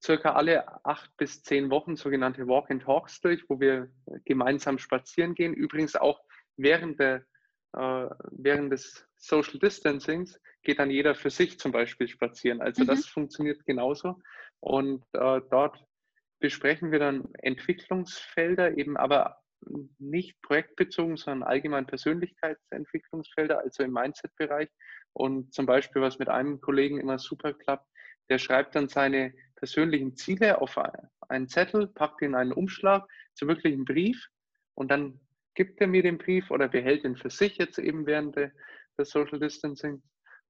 circa 0.03 0.33
alle 0.33 0.85
acht 0.85 1.15
bis 1.17 1.43
zehn 1.43 1.69
Wochen 1.69 1.95
sogenannte 1.95 2.47
Walk-and-Talks 2.47 3.21
durch, 3.21 3.43
wo 3.49 3.59
wir 3.59 3.89
gemeinsam 4.25 4.77
spazieren 4.77 5.35
gehen. 5.35 5.53
Übrigens 5.53 5.95
auch 5.95 6.21
während, 6.57 6.99
der, 6.99 7.25
äh, 7.73 8.07
während 8.31 8.71
des 8.71 9.07
Social 9.17 9.59
Distancings 9.59 10.39
geht 10.63 10.79
dann 10.79 10.89
jeder 10.89 11.15
für 11.15 11.29
sich 11.29 11.59
zum 11.59 11.71
Beispiel 11.71 12.07
spazieren. 12.07 12.61
Also 12.61 12.83
mhm. 12.83 12.87
das 12.87 13.05
funktioniert 13.05 13.63
genauso. 13.65 14.19
Und 14.59 15.03
äh, 15.13 15.41
dort 15.49 15.83
besprechen 16.39 16.91
wir 16.91 16.99
dann 16.99 17.29
Entwicklungsfelder, 17.39 18.77
eben 18.77 18.97
aber 18.97 19.37
nicht 19.99 20.41
projektbezogen, 20.41 21.17
sondern 21.17 21.47
allgemein 21.47 21.85
Persönlichkeitsentwicklungsfelder, 21.85 23.59
also 23.59 23.83
im 23.83 23.91
Mindset-Bereich. 23.91 24.69
Und 25.13 25.53
zum 25.53 25.67
Beispiel, 25.67 26.01
was 26.01 26.17
mit 26.17 26.29
einem 26.29 26.61
Kollegen 26.61 26.99
immer 26.99 27.19
super 27.19 27.53
klappt, 27.53 27.87
der 28.29 28.39
schreibt 28.39 28.75
dann 28.75 28.87
seine 28.87 29.33
persönlichen 29.61 30.15
Ziele 30.15 30.59
auf 30.59 30.75
einen 31.29 31.47
Zettel, 31.47 31.87
packt 31.87 32.23
ihn 32.23 32.29
in 32.29 32.35
einen 32.35 32.51
Umschlag 32.51 33.07
zu 33.35 33.47
wirklichen 33.47 33.85
Brief 33.85 34.27
und 34.73 34.89
dann 34.89 35.19
gibt 35.53 35.79
er 35.79 35.87
mir 35.87 36.01
den 36.01 36.17
Brief 36.17 36.49
oder 36.49 36.67
behält 36.67 37.03
ihn 37.03 37.15
für 37.15 37.29
sich 37.29 37.57
jetzt 37.57 37.77
eben 37.77 38.07
während 38.07 38.35
des 38.35 38.51
Social 38.97 39.39
Distancing. 39.39 40.01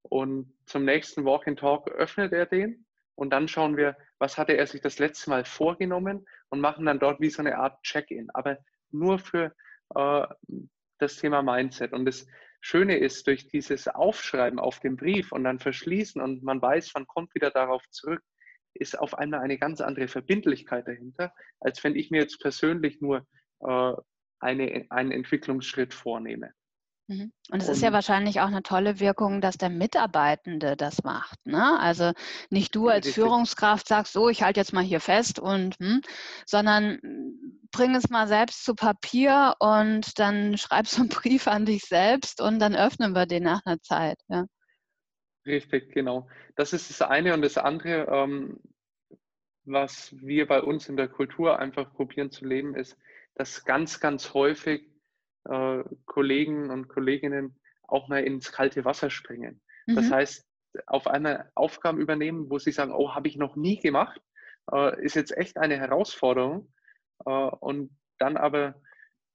Und 0.03 0.53
zum 0.65 0.86
nächsten 0.86 1.25
Walk 1.25 1.46
and 1.46 1.60
Talk 1.60 1.89
öffnet 1.91 2.32
er 2.32 2.46
den 2.46 2.86
und 3.15 3.32
dann 3.32 3.50
schauen 3.50 3.75
wir, 3.75 3.98
was 4.18 4.38
hatte 4.38 4.53
er 4.53 4.65
sich 4.65 4.80
das 4.80 4.98
letzte 4.98 5.30
Mal 5.30 5.44
vorgenommen 5.44 6.25
und 6.50 6.62
machen 6.62 6.86
dann 6.86 7.00
dort 7.00 7.20
wie 7.20 7.30
so 7.30 7.41
eine 7.41 7.58
Art 7.58 7.84
Check-in, 7.84 8.30
aber 8.34 8.60
nur 8.91 9.20
für 9.20 9.53
äh, 9.94 10.25
das 11.00 11.18
Thema 11.18 11.41
Mindset. 11.41 11.91
Und 11.91 12.06
das 12.06 12.25
Schöne 12.62 12.98
ist, 12.98 13.27
durch 13.27 13.50
dieses 13.50 13.89
Aufschreiben 13.89 14.58
auf 14.58 14.80
dem 14.80 14.96
Brief 14.96 15.34
und 15.34 15.44
dann 15.44 15.60
verschließen 15.60 16.22
und 16.22 16.44
man 16.44 16.62
weiß, 16.62 16.94
man 16.94 17.08
kommt 17.08 17.36
wieder 17.36 17.51
darauf 17.51 17.84
zurück, 17.89 18.24
ist 18.73 18.97
auf 18.97 19.17
einmal 19.17 19.41
eine 19.41 19.57
ganz 19.57 19.81
andere 19.81 20.07
Verbindlichkeit 20.07 20.87
dahinter, 20.87 21.33
als 21.59 21.83
wenn 21.83 21.95
ich 21.95 22.11
mir 22.11 22.21
jetzt 22.21 22.39
persönlich 22.39 23.01
nur 23.01 23.25
äh, 23.61 23.93
eine, 24.39 24.85
einen 24.89 25.11
Entwicklungsschritt 25.11 25.93
vornehme. 25.93 26.51
Mhm. 27.11 27.31
Und 27.49 27.61
es 27.61 27.67
ist 27.67 27.81
ja 27.81 27.91
wahrscheinlich 27.91 28.39
auch 28.39 28.47
eine 28.47 28.63
tolle 28.63 28.99
Wirkung, 28.99 29.41
dass 29.41 29.57
der 29.57 29.69
Mitarbeitende 29.69 30.77
das 30.77 31.03
macht. 31.03 31.45
Ne? 31.45 31.79
Also 31.79 32.13
nicht 32.49 32.75
du 32.75 32.87
als 32.87 33.09
Führungskraft 33.09 33.87
sagst, 33.87 34.13
so, 34.13 34.29
ich 34.29 34.43
halte 34.43 34.59
jetzt 34.59 34.73
mal 34.73 34.83
hier 34.83 35.01
fest 35.01 35.39
und, 35.39 35.75
hm, 35.79 36.01
sondern 36.45 36.99
bring 37.71 37.95
es 37.95 38.09
mal 38.09 38.27
selbst 38.27 38.63
zu 38.63 38.75
Papier 38.75 39.55
und 39.59 40.19
dann 40.19 40.57
schreibst 40.57 40.97
du 40.97 41.01
einen 41.01 41.09
Brief 41.09 41.47
an 41.47 41.65
dich 41.65 41.83
selbst 41.83 42.41
und 42.41 42.59
dann 42.59 42.75
öffnen 42.75 43.13
wir 43.13 43.25
den 43.25 43.43
nach 43.43 43.61
einer 43.65 43.81
Zeit. 43.81 44.19
Ja. 44.29 44.45
Richtig, 45.45 45.91
genau. 45.93 46.27
Das 46.55 46.74
ist 46.74 46.89
das 46.89 47.01
eine 47.01 47.33
und 47.33 47.41
das 47.41 47.57
andere, 47.57 48.07
ähm, 48.10 48.60
was 49.63 50.15
wir 50.19 50.48
bei 50.48 50.62
uns 50.62 50.89
in 50.89 50.98
der 50.98 51.07
Kultur 51.07 51.60
einfach 51.60 51.93
probieren 51.93 52.31
zu 52.31 52.45
leben, 52.45 52.75
ist, 52.75 52.98
dass 53.36 53.65
ganz, 53.65 54.00
ganz 54.00 54.33
häufig 54.33 54.88
äh, 55.45 55.83
Kollegen 56.05 56.69
und 56.69 56.88
Kolleginnen 56.88 57.60
auch 57.83 58.07
mal 58.07 58.24
ins 58.24 58.51
kalte 58.51 58.86
Wasser 58.86 59.10
springen. 59.10 59.62
Mhm. 59.88 59.95
Das 59.95 60.12
heißt, 60.12 60.48
auf 60.88 61.07
einmal 61.07 61.51
Aufgaben 61.55 62.00
übernehmen, 62.00 62.50
wo 62.50 62.60
sie 62.60 62.71
sagen, 62.71 62.93
oh, 62.93 63.13
habe 63.13 63.27
ich 63.27 63.36
noch 63.36 63.55
nie 63.55 63.79
gemacht, 63.79 64.21
äh, 64.71 65.03
ist 65.03 65.15
jetzt 65.15 65.36
echt 65.36 65.57
eine 65.57 65.77
Herausforderung. 65.77 66.71
Äh, 67.25 67.31
und 67.31 67.98
dann 68.19 68.38
aber 68.38 68.81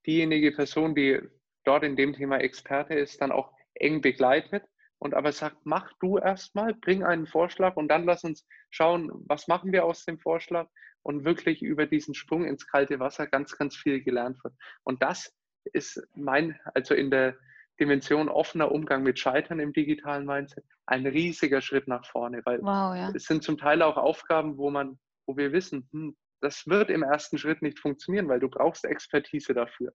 diejenige 0.07 0.53
Person, 0.53 0.95
die 0.95 1.21
dort 1.65 1.83
in 1.83 1.97
dem 1.97 2.13
Thema 2.13 2.39
Experte 2.39 2.95
ist, 2.95 3.21
dann 3.21 3.33
auch 3.33 3.53
eng 3.75 4.01
begleitet 4.01 4.63
und 4.99 5.15
aber 5.15 5.33
sagt, 5.33 5.59
mach 5.65 5.93
du 6.01 6.19
erstmal, 6.19 6.75
bring 6.75 7.05
einen 7.05 7.27
Vorschlag 7.27 7.77
und 7.77 7.89
dann 7.89 8.05
lass 8.05 8.25
uns 8.25 8.47
schauen, 8.71 9.11
was 9.27 9.49
machen 9.49 9.73
wir 9.73 9.85
aus 9.85 10.05
dem 10.05 10.19
Vorschlag 10.19 10.69
und 11.03 11.25
wirklich 11.25 11.63
über 11.63 11.87
diesen 11.87 12.15
Sprung 12.15 12.45
ins 12.45 12.67
kalte 12.67 12.99
Wasser 12.99 13.27
ganz, 13.27 13.57
ganz 13.57 13.77
viel 13.77 14.03
gelernt 14.03 14.43
wird. 14.43 14.55
Und 14.85 15.03
das 15.03 15.33
ist 15.73 16.03
mein, 16.15 16.59
also 16.75 16.95
in 16.95 17.11
der 17.11 17.37
Dimension 17.79 18.29
offener 18.29 18.73
Umgang 18.73 19.03
mit 19.03 19.19
Scheitern 19.19 19.61
im 19.61 19.73
digitalen 19.73 20.25
Mindset, 20.25 20.65
ein 20.87 21.07
riesiger 21.07 21.61
Schritt 21.61 21.89
nach 21.89 22.07
vorne, 22.07 22.41
weil 22.45 22.61
wow, 22.61 22.97
ja. 22.97 23.13
es 23.15 23.25
sind 23.25 23.43
zum 23.43 23.59
Teil 23.59 23.83
auch 23.83 23.97
Aufgaben, 23.97 24.57
wo 24.57 24.71
man, 24.71 24.99
wo 25.27 25.37
wir 25.37 25.53
wissen, 25.53 25.89
hm, 25.93 26.17
das 26.41 26.67
wird 26.67 26.91
im 26.91 27.03
ersten 27.03 27.39
Schritt 27.39 27.63
nicht 27.63 27.79
funktionieren, 27.79 28.29
weil 28.29 28.41
du 28.41 28.49
brauchst 28.49 28.85
Expertise 28.85 29.53
dafür. 29.53 29.93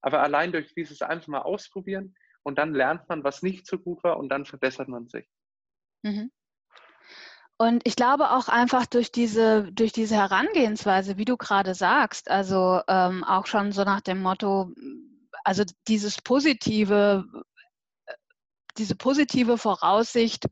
Aber 0.00 0.20
allein 0.22 0.52
durch 0.52 0.74
dieses 0.74 1.00
einfach 1.00 1.28
mal 1.28 1.42
ausprobieren 1.42 2.14
und 2.42 2.58
dann 2.58 2.74
lernt 2.74 3.08
man, 3.08 3.24
was 3.24 3.42
nicht 3.42 3.66
so 3.66 3.78
gut 3.78 4.02
war 4.04 4.18
und 4.18 4.28
dann 4.28 4.44
verbessert 4.44 4.88
man 4.88 5.08
sich. 5.08 5.28
Mhm. 6.02 6.30
Und 7.58 7.86
ich 7.86 7.94
glaube 7.94 8.32
auch 8.32 8.48
einfach 8.48 8.86
durch 8.86 9.12
diese, 9.12 9.70
durch 9.72 9.92
diese 9.92 10.16
Herangehensweise, 10.16 11.16
wie 11.16 11.24
du 11.24 11.36
gerade 11.36 11.74
sagst, 11.74 12.28
also 12.28 12.80
ähm, 12.88 13.22
auch 13.22 13.46
schon 13.46 13.70
so 13.70 13.84
nach 13.84 14.00
dem 14.00 14.20
Motto, 14.20 14.72
also 15.44 15.62
dieses 15.86 16.20
positive, 16.20 17.24
äh, 18.06 18.14
diese 18.78 18.96
positive 18.96 19.58
Voraussicht, 19.58 20.46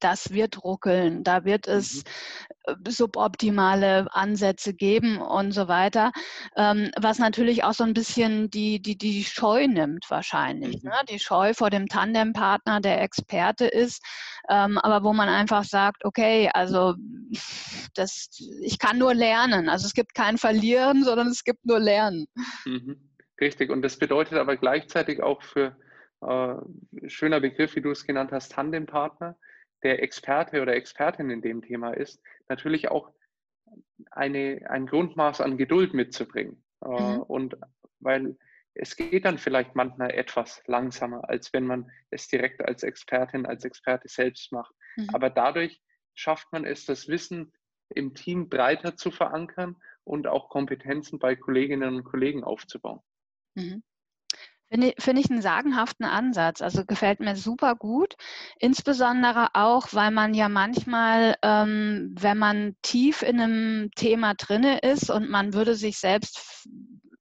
das 0.00 0.32
wird 0.32 0.64
ruckeln, 0.64 1.24
da 1.24 1.44
wird 1.44 1.66
es 1.66 1.96
mhm. 1.96 2.02
Äh, 2.68 2.90
suboptimale 2.90 4.06
Ansätze 4.12 4.74
geben 4.74 5.18
und 5.18 5.52
so 5.52 5.68
weiter, 5.68 6.12
ähm, 6.56 6.90
was 7.00 7.18
natürlich 7.18 7.64
auch 7.64 7.74
so 7.74 7.84
ein 7.84 7.94
bisschen 7.94 8.50
die, 8.50 8.80
die, 8.80 8.96
die 8.96 9.24
Scheu 9.24 9.66
nimmt 9.66 10.06
wahrscheinlich. 10.10 10.82
Mhm. 10.82 10.90
Ne? 10.90 10.96
Die 11.10 11.18
Scheu 11.18 11.54
vor 11.54 11.70
dem 11.70 11.86
Tandempartner, 11.86 12.80
der 12.80 13.02
Experte 13.02 13.66
ist, 13.66 14.02
ähm, 14.48 14.78
aber 14.78 15.04
wo 15.04 15.12
man 15.12 15.28
einfach 15.28 15.64
sagt, 15.64 16.04
okay, 16.04 16.50
also 16.52 16.94
das, 17.94 18.28
ich 18.62 18.78
kann 18.78 18.98
nur 18.98 19.14
lernen. 19.14 19.68
Also 19.68 19.86
es 19.86 19.94
gibt 19.94 20.14
kein 20.14 20.38
Verlieren, 20.38 21.04
sondern 21.04 21.28
es 21.28 21.44
gibt 21.44 21.64
nur 21.64 21.78
Lernen. 21.78 22.26
Mhm. 22.64 22.96
Richtig, 23.40 23.70
und 23.70 23.82
das 23.82 23.96
bedeutet 23.98 24.38
aber 24.38 24.56
gleichzeitig 24.56 25.22
auch 25.22 25.42
für, 25.42 25.76
äh, 26.22 26.54
schöner 27.08 27.40
Begriff, 27.40 27.76
wie 27.76 27.80
du 27.80 27.90
es 27.90 28.04
genannt 28.04 28.32
hast, 28.32 28.52
Tandempartner, 28.52 29.36
der 29.82 30.02
Experte 30.02 30.62
oder 30.62 30.74
Expertin 30.74 31.30
in 31.30 31.42
dem 31.42 31.62
Thema 31.62 31.92
ist, 31.92 32.20
natürlich 32.48 32.90
auch 32.90 33.12
eine, 34.10 34.66
ein 34.68 34.86
Grundmaß 34.86 35.40
an 35.40 35.58
Geduld 35.58 35.94
mitzubringen. 35.94 36.64
Äh, 36.84 36.88
mhm. 36.88 37.22
Und 37.22 37.56
weil 38.00 38.36
es 38.74 38.96
geht 38.96 39.24
dann 39.24 39.38
vielleicht 39.38 39.74
manchmal 39.74 40.12
etwas 40.12 40.62
langsamer, 40.66 41.28
als 41.28 41.52
wenn 41.52 41.66
man 41.66 41.90
es 42.10 42.28
direkt 42.28 42.64
als 42.64 42.82
Expertin, 42.82 43.44
als 43.44 43.64
Experte 43.64 44.08
selbst 44.08 44.52
macht. 44.52 44.74
Mhm. 44.96 45.08
Aber 45.12 45.30
dadurch 45.30 45.82
schafft 46.14 46.52
man 46.52 46.64
es, 46.64 46.84
das 46.84 47.08
Wissen 47.08 47.52
im 47.90 48.14
Team 48.14 48.48
breiter 48.48 48.96
zu 48.96 49.10
verankern 49.10 49.76
und 50.04 50.26
auch 50.26 50.48
Kompetenzen 50.48 51.18
bei 51.18 51.36
Kolleginnen 51.36 51.96
und 51.96 52.04
Kollegen 52.04 52.44
aufzubauen. 52.44 53.00
Mhm. 53.54 53.82
Finde 54.70 54.88
ich, 54.88 55.02
find 55.02 55.18
ich 55.18 55.30
einen 55.30 55.40
sagenhaften 55.40 56.04
Ansatz. 56.04 56.60
Also 56.60 56.84
gefällt 56.84 57.20
mir 57.20 57.36
super 57.36 57.74
gut. 57.74 58.16
Insbesondere 58.58 59.48
auch, 59.54 59.88
weil 59.92 60.10
man 60.10 60.34
ja 60.34 60.48
manchmal, 60.48 61.36
ähm, 61.42 62.14
wenn 62.18 62.36
man 62.38 62.76
tief 62.82 63.22
in 63.22 63.40
einem 63.40 63.90
Thema 63.96 64.34
drinne 64.34 64.78
ist 64.80 65.10
und 65.10 65.30
man 65.30 65.54
würde 65.54 65.74
sich 65.74 65.98
selbst 65.98 66.68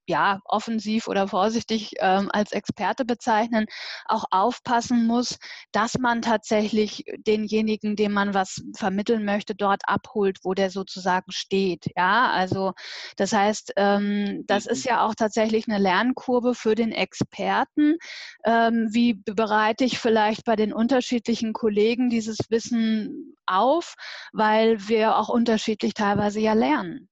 ja, 0.07 0.39
offensiv 0.45 1.07
oder 1.07 1.27
vorsichtig 1.27 1.93
ähm, 1.99 2.29
als 2.31 2.51
Experte 2.51 3.05
bezeichnen, 3.05 3.65
auch 4.05 4.25
aufpassen 4.31 5.05
muss, 5.05 5.37
dass 5.71 5.97
man 5.99 6.21
tatsächlich 6.21 7.03
denjenigen, 7.25 7.95
dem 7.95 8.13
man 8.13 8.33
was 8.33 8.63
vermitteln 8.75 9.25
möchte, 9.25 9.55
dort 9.55 9.81
abholt, 9.85 10.39
wo 10.43 10.53
der 10.53 10.69
sozusagen 10.69 11.31
steht. 11.31 11.85
Ja, 11.95 12.31
also 12.31 12.73
das 13.17 13.33
heißt, 13.33 13.73
ähm, 13.75 14.43
das 14.47 14.65
ist 14.65 14.85
mhm. 14.85 14.89
ja 14.89 15.05
auch 15.05 15.15
tatsächlich 15.15 15.67
eine 15.67 15.77
Lernkurve 15.77 16.55
für 16.55 16.75
den 16.75 16.91
Experten. 16.91 17.97
Ähm, 18.45 18.87
wie 18.91 19.15
bereite 19.25 19.83
ich 19.83 19.99
vielleicht 19.99 20.45
bei 20.45 20.55
den 20.55 20.73
unterschiedlichen 20.73 21.53
Kollegen 21.53 22.09
dieses 22.09 22.37
Wissen 22.49 23.35
auf, 23.45 23.95
weil 24.33 24.87
wir 24.87 25.17
auch 25.17 25.29
unterschiedlich 25.29 25.93
teilweise 25.93 26.39
ja 26.39 26.53
lernen. 26.53 27.09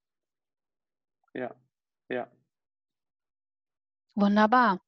Ja. 1.34 1.54
Wunderbar. 4.16 4.80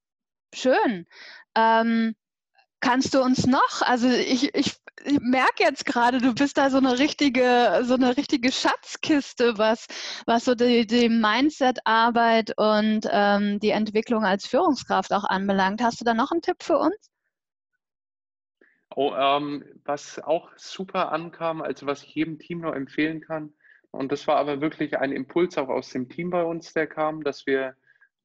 Schön. 0.55 1.07
Ähm, 1.55 2.17
kannst 2.81 3.15
du 3.15 3.21
uns 3.21 3.47
noch, 3.47 3.83
also 3.83 4.09
ich, 4.09 4.55
ich, 4.55 4.77
ich 5.05 5.21
merke 5.21 5.63
jetzt 5.63 5.85
gerade, 5.85 6.19
du 6.19 6.35
bist 6.35 6.57
da 6.57 6.71
so 6.71 6.79
eine 6.79 6.99
richtige, 6.99 7.83
so 7.85 7.95
eine 7.95 8.17
richtige 8.17 8.51
Schatzkiste, 8.51 9.59
was, 9.59 9.87
was 10.27 10.47
so 10.47 10.55
die, 10.55 10.87
die 10.87 11.09
Mindset-Arbeit 11.09 12.55
und 12.57 13.07
ähm, 13.11 13.61
die 13.61 13.71
Entwicklung 13.71 14.25
als 14.25 14.47
Führungskraft 14.47 15.13
auch 15.13 15.25
anbelangt. 15.25 15.83
Hast 15.83 16.01
du 16.01 16.05
da 16.05 16.15
noch 16.15 16.33
einen 16.33 16.43
Tipp 16.43 16.63
für 16.63 16.79
uns? 16.79 16.97
Oh, 18.97 19.15
ähm, 19.15 19.65
was 19.85 20.19
auch 20.21 20.51
super 20.57 21.13
ankam, 21.13 21.61
also 21.61 21.87
was 21.87 22.03
ich 22.03 22.15
jedem 22.15 22.39
Team 22.39 22.61
nur 22.61 22.75
empfehlen 22.75 23.21
kann, 23.21 23.53
und 23.91 24.13
das 24.13 24.27
war 24.27 24.37
aber 24.37 24.61
wirklich 24.61 24.99
ein 24.99 25.13
Impuls 25.13 25.57
auch 25.57 25.69
aus 25.69 25.91
dem 25.91 26.09
Team 26.09 26.31
bei 26.31 26.45
uns, 26.45 26.73
der 26.73 26.87
kam, 26.87 27.25
dass 27.25 27.47
wir 27.47 27.75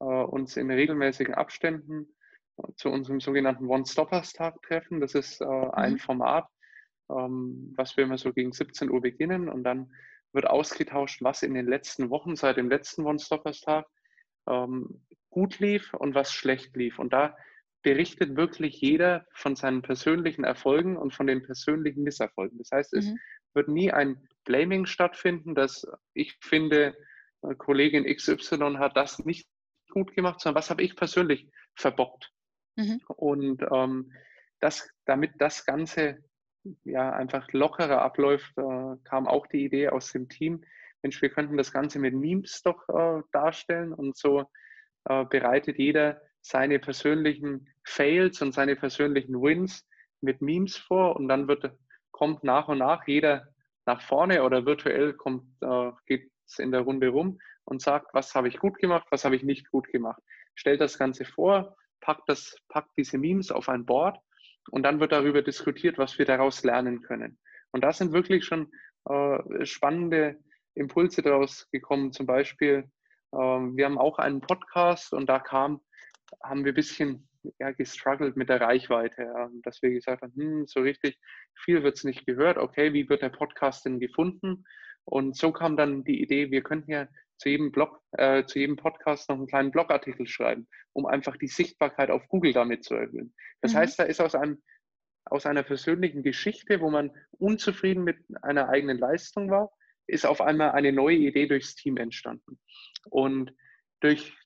äh, 0.00 0.04
uns 0.04 0.56
in 0.56 0.70
regelmäßigen 0.70 1.34
Abständen 1.34 2.08
äh, 2.56 2.72
zu 2.76 2.90
unserem 2.90 3.20
sogenannten 3.20 3.66
One-Stoppers-Tag 3.66 4.62
treffen. 4.62 5.00
Das 5.00 5.14
ist 5.14 5.40
äh, 5.40 5.44
ein 5.44 5.94
mhm. 5.94 5.98
Format, 5.98 6.48
ähm, 7.10 7.72
was 7.76 7.96
wir 7.96 8.04
immer 8.04 8.18
so 8.18 8.32
gegen 8.32 8.52
17 8.52 8.90
Uhr 8.90 9.00
beginnen 9.00 9.48
und 9.48 9.64
dann 9.64 9.92
wird 10.32 10.46
ausgetauscht, 10.46 11.22
was 11.22 11.42
in 11.42 11.54
den 11.54 11.66
letzten 11.66 12.10
Wochen 12.10 12.34
seit 12.36 12.56
dem 12.56 12.68
letzten 12.68 13.04
One-Stoppers-Tag 13.04 13.86
ähm, 14.48 15.04
gut 15.30 15.58
lief 15.60 15.94
und 15.94 16.14
was 16.14 16.32
schlecht 16.32 16.76
lief. 16.76 16.98
Und 16.98 17.12
da 17.12 17.36
berichtet 17.82 18.36
wirklich 18.36 18.80
jeder 18.80 19.26
von 19.32 19.56
seinen 19.56 19.82
persönlichen 19.82 20.42
Erfolgen 20.42 20.96
und 20.96 21.14
von 21.14 21.26
den 21.26 21.42
persönlichen 21.42 22.02
Misserfolgen. 22.02 22.58
Das 22.58 22.70
heißt, 22.72 22.94
es 22.94 23.06
mhm. 23.06 23.18
wird 23.52 23.68
nie 23.68 23.92
ein 23.92 24.26
Blaming 24.44 24.86
stattfinden, 24.86 25.54
dass 25.54 25.86
ich 26.14 26.36
finde, 26.40 26.96
Kollegin 27.58 28.04
XY 28.04 28.76
hat 28.78 28.96
das 28.96 29.24
nicht 29.24 29.46
gut 29.94 30.14
gemacht, 30.14 30.40
sondern 30.40 30.60
was 30.60 30.70
habe 30.70 30.82
ich 30.82 30.96
persönlich 30.96 31.48
verbockt. 31.74 32.30
Mhm. 32.76 33.00
Und 33.08 33.62
ähm, 33.72 34.12
das, 34.60 34.88
damit 35.06 35.32
das 35.38 35.64
Ganze 35.64 36.18
ja 36.84 37.12
einfach 37.12 37.50
lockerer 37.52 38.02
abläuft, 38.02 38.52
äh, 38.58 38.96
kam 39.04 39.26
auch 39.26 39.46
die 39.46 39.64
Idee 39.64 39.88
aus 39.88 40.12
dem 40.12 40.28
Team, 40.28 40.64
Mensch, 41.02 41.20
wir 41.20 41.28
könnten 41.28 41.58
das 41.58 41.70
Ganze 41.70 41.98
mit 41.98 42.14
Memes 42.14 42.62
doch 42.62 42.88
äh, 42.88 43.22
darstellen 43.30 43.92
und 43.92 44.16
so 44.16 44.44
äh, 45.04 45.26
bereitet 45.26 45.78
jeder 45.78 46.20
seine 46.40 46.78
persönlichen 46.78 47.68
Fails 47.84 48.40
und 48.40 48.54
seine 48.54 48.74
persönlichen 48.74 49.40
Wins 49.42 49.86
mit 50.22 50.40
Memes 50.40 50.78
vor 50.78 51.16
und 51.16 51.28
dann 51.28 51.46
wird, 51.46 51.70
kommt 52.10 52.42
nach 52.42 52.68
und 52.68 52.78
nach 52.78 53.06
jeder 53.06 53.48
nach 53.86 54.00
vorne 54.00 54.42
oder 54.42 54.64
virtuell 54.64 55.12
kommt, 55.12 55.44
äh, 55.60 55.90
geht 56.06 56.30
es 56.46 56.58
in 56.58 56.72
der 56.72 56.80
Runde 56.80 57.08
rum 57.08 57.38
und 57.64 57.82
sagt, 57.82 58.14
was 58.14 58.34
habe 58.34 58.48
ich 58.48 58.58
gut 58.58 58.78
gemacht, 58.78 59.06
was 59.10 59.24
habe 59.24 59.36
ich 59.36 59.42
nicht 59.42 59.70
gut 59.70 59.88
gemacht. 59.88 60.22
Stellt 60.54 60.80
das 60.80 60.98
Ganze 60.98 61.24
vor, 61.24 61.76
packt, 62.00 62.28
das, 62.28 62.56
packt 62.68 62.90
diese 62.96 63.18
Memes 63.18 63.50
auf 63.50 63.68
ein 63.68 63.86
Board 63.86 64.18
und 64.70 64.82
dann 64.82 65.00
wird 65.00 65.12
darüber 65.12 65.42
diskutiert, 65.42 65.98
was 65.98 66.18
wir 66.18 66.26
daraus 66.26 66.62
lernen 66.62 67.02
können. 67.02 67.38
Und 67.72 67.82
da 67.82 67.92
sind 67.92 68.12
wirklich 68.12 68.44
schon 68.44 68.70
äh, 69.08 69.64
spannende 69.66 70.38
Impulse 70.74 71.22
daraus 71.22 71.68
gekommen. 71.70 72.12
Zum 72.12 72.26
Beispiel, 72.26 72.90
äh, 73.32 73.36
wir 73.36 73.84
haben 73.84 73.98
auch 73.98 74.18
einen 74.18 74.40
Podcast 74.40 75.12
und 75.12 75.28
da 75.28 75.38
kam, 75.38 75.80
haben 76.42 76.64
wir 76.64 76.72
ein 76.72 76.76
bisschen 76.76 77.28
ja, 77.58 77.72
gestruggelt 77.72 78.36
mit 78.36 78.48
der 78.48 78.60
Reichweite, 78.60 79.22
ja, 79.22 79.50
dass 79.62 79.82
wir 79.82 79.90
gesagt 79.90 80.22
haben, 80.22 80.34
hm, 80.34 80.66
so 80.66 80.80
richtig 80.80 81.18
viel 81.54 81.82
wird 81.82 81.96
es 81.96 82.04
nicht 82.04 82.26
gehört. 82.26 82.58
Okay, 82.58 82.92
wie 82.92 83.08
wird 83.08 83.22
der 83.22 83.28
Podcast 83.28 83.84
denn 83.84 84.00
gefunden? 84.00 84.64
Und 85.04 85.36
so 85.36 85.52
kam 85.52 85.76
dann 85.76 86.04
die 86.04 86.22
Idee, 86.22 86.50
wir 86.50 86.62
könnten 86.62 86.90
ja 86.90 87.06
zu 87.38 87.48
jedem 87.48 87.72
Blog, 87.72 88.00
äh, 88.12 88.44
zu 88.44 88.58
jedem 88.58 88.76
Podcast 88.76 89.28
noch 89.28 89.36
einen 89.36 89.46
kleinen 89.46 89.70
Blogartikel 89.70 90.26
schreiben, 90.26 90.68
um 90.92 91.06
einfach 91.06 91.36
die 91.36 91.48
Sichtbarkeit 91.48 92.10
auf 92.10 92.26
Google 92.28 92.52
damit 92.52 92.84
zu 92.84 92.94
erhöhen. 92.94 93.34
Das 93.60 93.72
mhm. 93.72 93.78
heißt, 93.78 93.98
da 93.98 94.04
ist 94.04 94.20
aus 94.20 94.34
einem 94.34 94.62
aus 95.26 95.46
einer 95.46 95.62
persönlichen 95.62 96.22
Geschichte, 96.22 96.80
wo 96.80 96.90
man 96.90 97.10
unzufrieden 97.38 98.04
mit 98.04 98.18
einer 98.42 98.68
eigenen 98.68 98.98
Leistung 98.98 99.50
war, 99.50 99.72
ist 100.06 100.26
auf 100.26 100.40
einmal 100.40 100.72
eine 100.72 100.92
neue 100.92 101.16
Idee 101.16 101.46
durchs 101.46 101.74
Team 101.74 101.96
entstanden. 101.96 102.58
Und 103.08 103.54
durch 104.00 104.36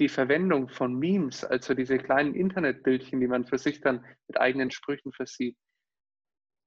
die 0.00 0.08
Verwendung 0.08 0.68
von 0.68 0.98
Memes, 0.98 1.44
also 1.44 1.74
diese 1.74 1.98
kleinen 1.98 2.34
Internetbildchen, 2.34 3.20
die 3.20 3.28
man 3.28 3.46
für 3.46 3.58
sich 3.58 3.80
dann 3.80 4.04
mit 4.26 4.38
eigenen 4.38 4.70
Sprüchen 4.70 5.12
versieht, 5.12 5.56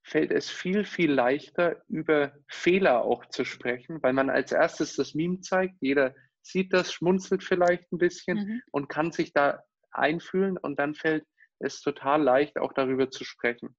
fällt 0.09 0.31
es 0.31 0.49
viel, 0.49 0.85
viel 0.85 1.11
leichter, 1.11 1.83
über 1.87 2.33
Fehler 2.47 3.03
auch 3.03 3.25
zu 3.27 3.45
sprechen, 3.45 4.01
weil 4.01 4.13
man 4.13 4.29
als 4.29 4.51
erstes 4.51 4.95
das 4.95 5.13
Meme 5.13 5.41
zeigt. 5.41 5.75
Jeder 5.81 6.15
sieht 6.41 6.73
das, 6.73 6.91
schmunzelt 6.91 7.43
vielleicht 7.43 7.91
ein 7.91 7.99
bisschen 7.99 8.37
mhm. 8.37 8.61
und 8.71 8.89
kann 8.89 9.11
sich 9.11 9.33
da 9.33 9.63
einfühlen 9.91 10.57
und 10.57 10.79
dann 10.79 10.95
fällt 10.95 11.25
es 11.59 11.81
total 11.81 12.23
leicht, 12.23 12.57
auch 12.57 12.73
darüber 12.73 13.11
zu 13.11 13.23
sprechen. 13.23 13.75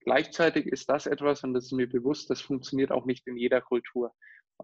Gleichzeitig 0.00 0.66
ist 0.66 0.90
das 0.90 1.06
etwas, 1.06 1.44
und 1.44 1.54
das 1.54 1.66
ist 1.66 1.72
mir 1.72 1.88
bewusst, 1.88 2.28
das 2.28 2.40
funktioniert 2.40 2.90
auch 2.90 3.06
nicht 3.06 3.26
in 3.26 3.36
jeder 3.36 3.60
Kultur. 3.60 4.12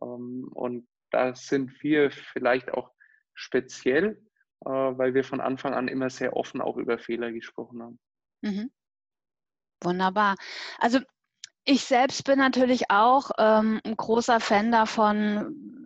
Ähm, 0.03 0.49
und 0.53 0.89
da 1.11 1.35
sind 1.35 1.83
wir 1.83 2.11
vielleicht 2.11 2.71
auch 2.73 2.91
speziell, 3.35 4.21
äh, 4.65 4.69
weil 4.69 5.15
wir 5.15 5.25
von 5.25 5.41
Anfang 5.41 5.75
an 5.75 5.89
immer 5.89 6.11
sehr 6.11 6.37
offen 6.37 6.61
auch 6.61 6.77
über 6.77 6.99
Fehler 6.99 7.33
gesprochen 7.33 7.83
haben. 7.83 8.01
Mhm. 8.43 8.71
Wunderbar. 9.83 10.37
Also 10.79 10.99
ich 11.65 11.85
selbst 11.85 12.25
bin 12.25 12.39
natürlich 12.39 12.91
auch 12.91 13.31
ähm, 13.39 13.81
ein 13.85 13.97
großer 13.97 14.41
Fan 14.41 14.73
davon, 14.73 15.79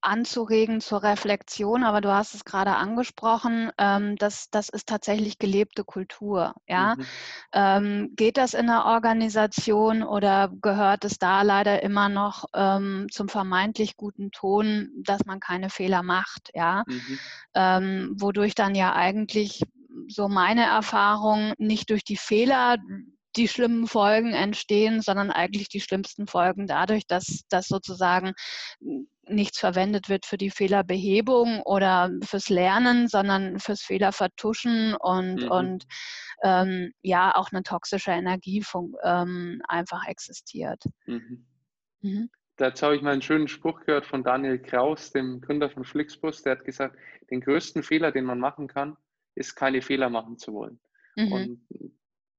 anzuregen 0.00 0.80
zur 0.80 1.02
Reflexion, 1.02 1.82
aber 1.82 2.00
du 2.00 2.12
hast 2.12 2.34
es 2.34 2.44
gerade 2.44 2.76
angesprochen, 2.76 3.70
ähm, 3.78 4.16
das, 4.16 4.48
das 4.50 4.68
ist 4.68 4.88
tatsächlich 4.88 5.38
gelebte 5.38 5.84
Kultur. 5.84 6.54
Ja? 6.66 6.94
Mhm. 6.96 7.06
Ähm, 7.52 8.12
geht 8.16 8.36
das 8.36 8.54
in 8.54 8.66
der 8.66 8.84
Organisation 8.84 10.02
oder 10.02 10.52
gehört 10.62 11.04
es 11.04 11.18
da 11.18 11.42
leider 11.42 11.82
immer 11.82 12.08
noch 12.08 12.44
ähm, 12.54 13.06
zum 13.10 13.28
vermeintlich 13.28 13.96
guten 13.96 14.30
Ton, 14.30 14.90
dass 15.04 15.24
man 15.24 15.40
keine 15.40 15.70
Fehler 15.70 16.02
macht? 16.02 16.50
Ja? 16.54 16.84
Mhm. 16.86 17.18
Ähm, 17.54 18.14
wodurch 18.18 18.54
dann 18.54 18.74
ja 18.74 18.94
eigentlich 18.94 19.62
so 20.06 20.28
meine 20.28 20.64
Erfahrung 20.64 21.54
nicht 21.58 21.90
durch 21.90 22.04
die 22.04 22.16
Fehler 22.16 22.76
die 23.36 23.48
schlimmen 23.48 23.86
Folgen 23.86 24.32
entstehen, 24.32 25.00
sondern 25.00 25.30
eigentlich 25.30 25.68
die 25.68 25.80
schlimmsten 25.80 26.26
Folgen 26.26 26.66
dadurch, 26.66 27.06
dass 27.06 27.44
das 27.48 27.66
sozusagen 27.66 28.32
nichts 29.26 29.58
verwendet 29.58 30.08
wird 30.08 30.26
für 30.26 30.38
die 30.38 30.50
Fehlerbehebung 30.50 31.62
oder 31.62 32.10
fürs 32.22 32.48
Lernen, 32.48 33.08
sondern 33.08 33.58
fürs 33.60 33.82
Fehlervertuschen 33.82 34.94
und, 34.94 35.42
mhm. 35.42 35.50
und 35.50 35.86
ähm, 36.42 36.92
ja, 37.02 37.34
auch 37.34 37.52
eine 37.52 37.62
toxische 37.62 38.12
Energie 38.12 38.64
ähm, 39.04 39.60
einfach 39.68 40.06
existiert. 40.06 40.82
Mhm. 41.06 41.46
Mhm. 42.00 42.30
Dazu 42.56 42.86
habe 42.86 42.96
ich 42.96 43.02
mal 43.02 43.12
einen 43.12 43.22
schönen 43.22 43.46
Spruch 43.46 43.80
gehört 43.80 44.06
von 44.06 44.24
Daniel 44.24 44.58
Kraus, 44.58 45.12
dem 45.12 45.40
Gründer 45.40 45.70
von 45.70 45.84
Flixbus. 45.84 46.42
Der 46.42 46.52
hat 46.52 46.64
gesagt, 46.64 46.96
den 47.30 47.40
größten 47.40 47.82
Fehler, 47.84 48.10
den 48.10 48.24
man 48.24 48.40
machen 48.40 48.66
kann, 48.66 48.96
ist 49.36 49.54
keine 49.54 49.80
Fehler 49.80 50.10
machen 50.10 50.38
zu 50.38 50.52
wollen. 50.54 50.80
Mhm. 51.14 51.32
Und 51.32 51.60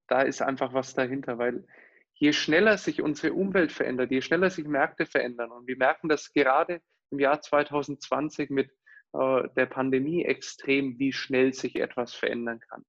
da 0.10 0.22
ist 0.22 0.42
einfach 0.42 0.74
was 0.74 0.94
dahinter, 0.94 1.38
weil 1.38 1.66
je 2.14 2.34
schneller 2.34 2.78
sich 2.78 3.02
unsere 3.02 3.34
Umwelt 3.34 3.72
verändert, 3.72 4.12
je 4.12 4.22
schneller 4.22 4.50
sich 4.50 4.68
Märkte 4.68 5.06
verändern, 5.06 5.52
und 5.52 5.68
wir 5.68 5.78
merken 5.78 6.10
das 6.10 6.34
gerade 6.34 6.82
im 7.12 7.20
Jahr 7.20 7.42
2020 7.42 8.50
mit 8.50 8.72
äh, 9.14 9.48
der 9.56 9.66
Pandemie 9.66 10.26
extrem, 10.26 11.00
wie 11.00 11.14
schnell 11.14 11.54
sich 11.54 11.78
etwas 11.78 12.14
verändern 12.14 12.60
kann. 12.60 12.86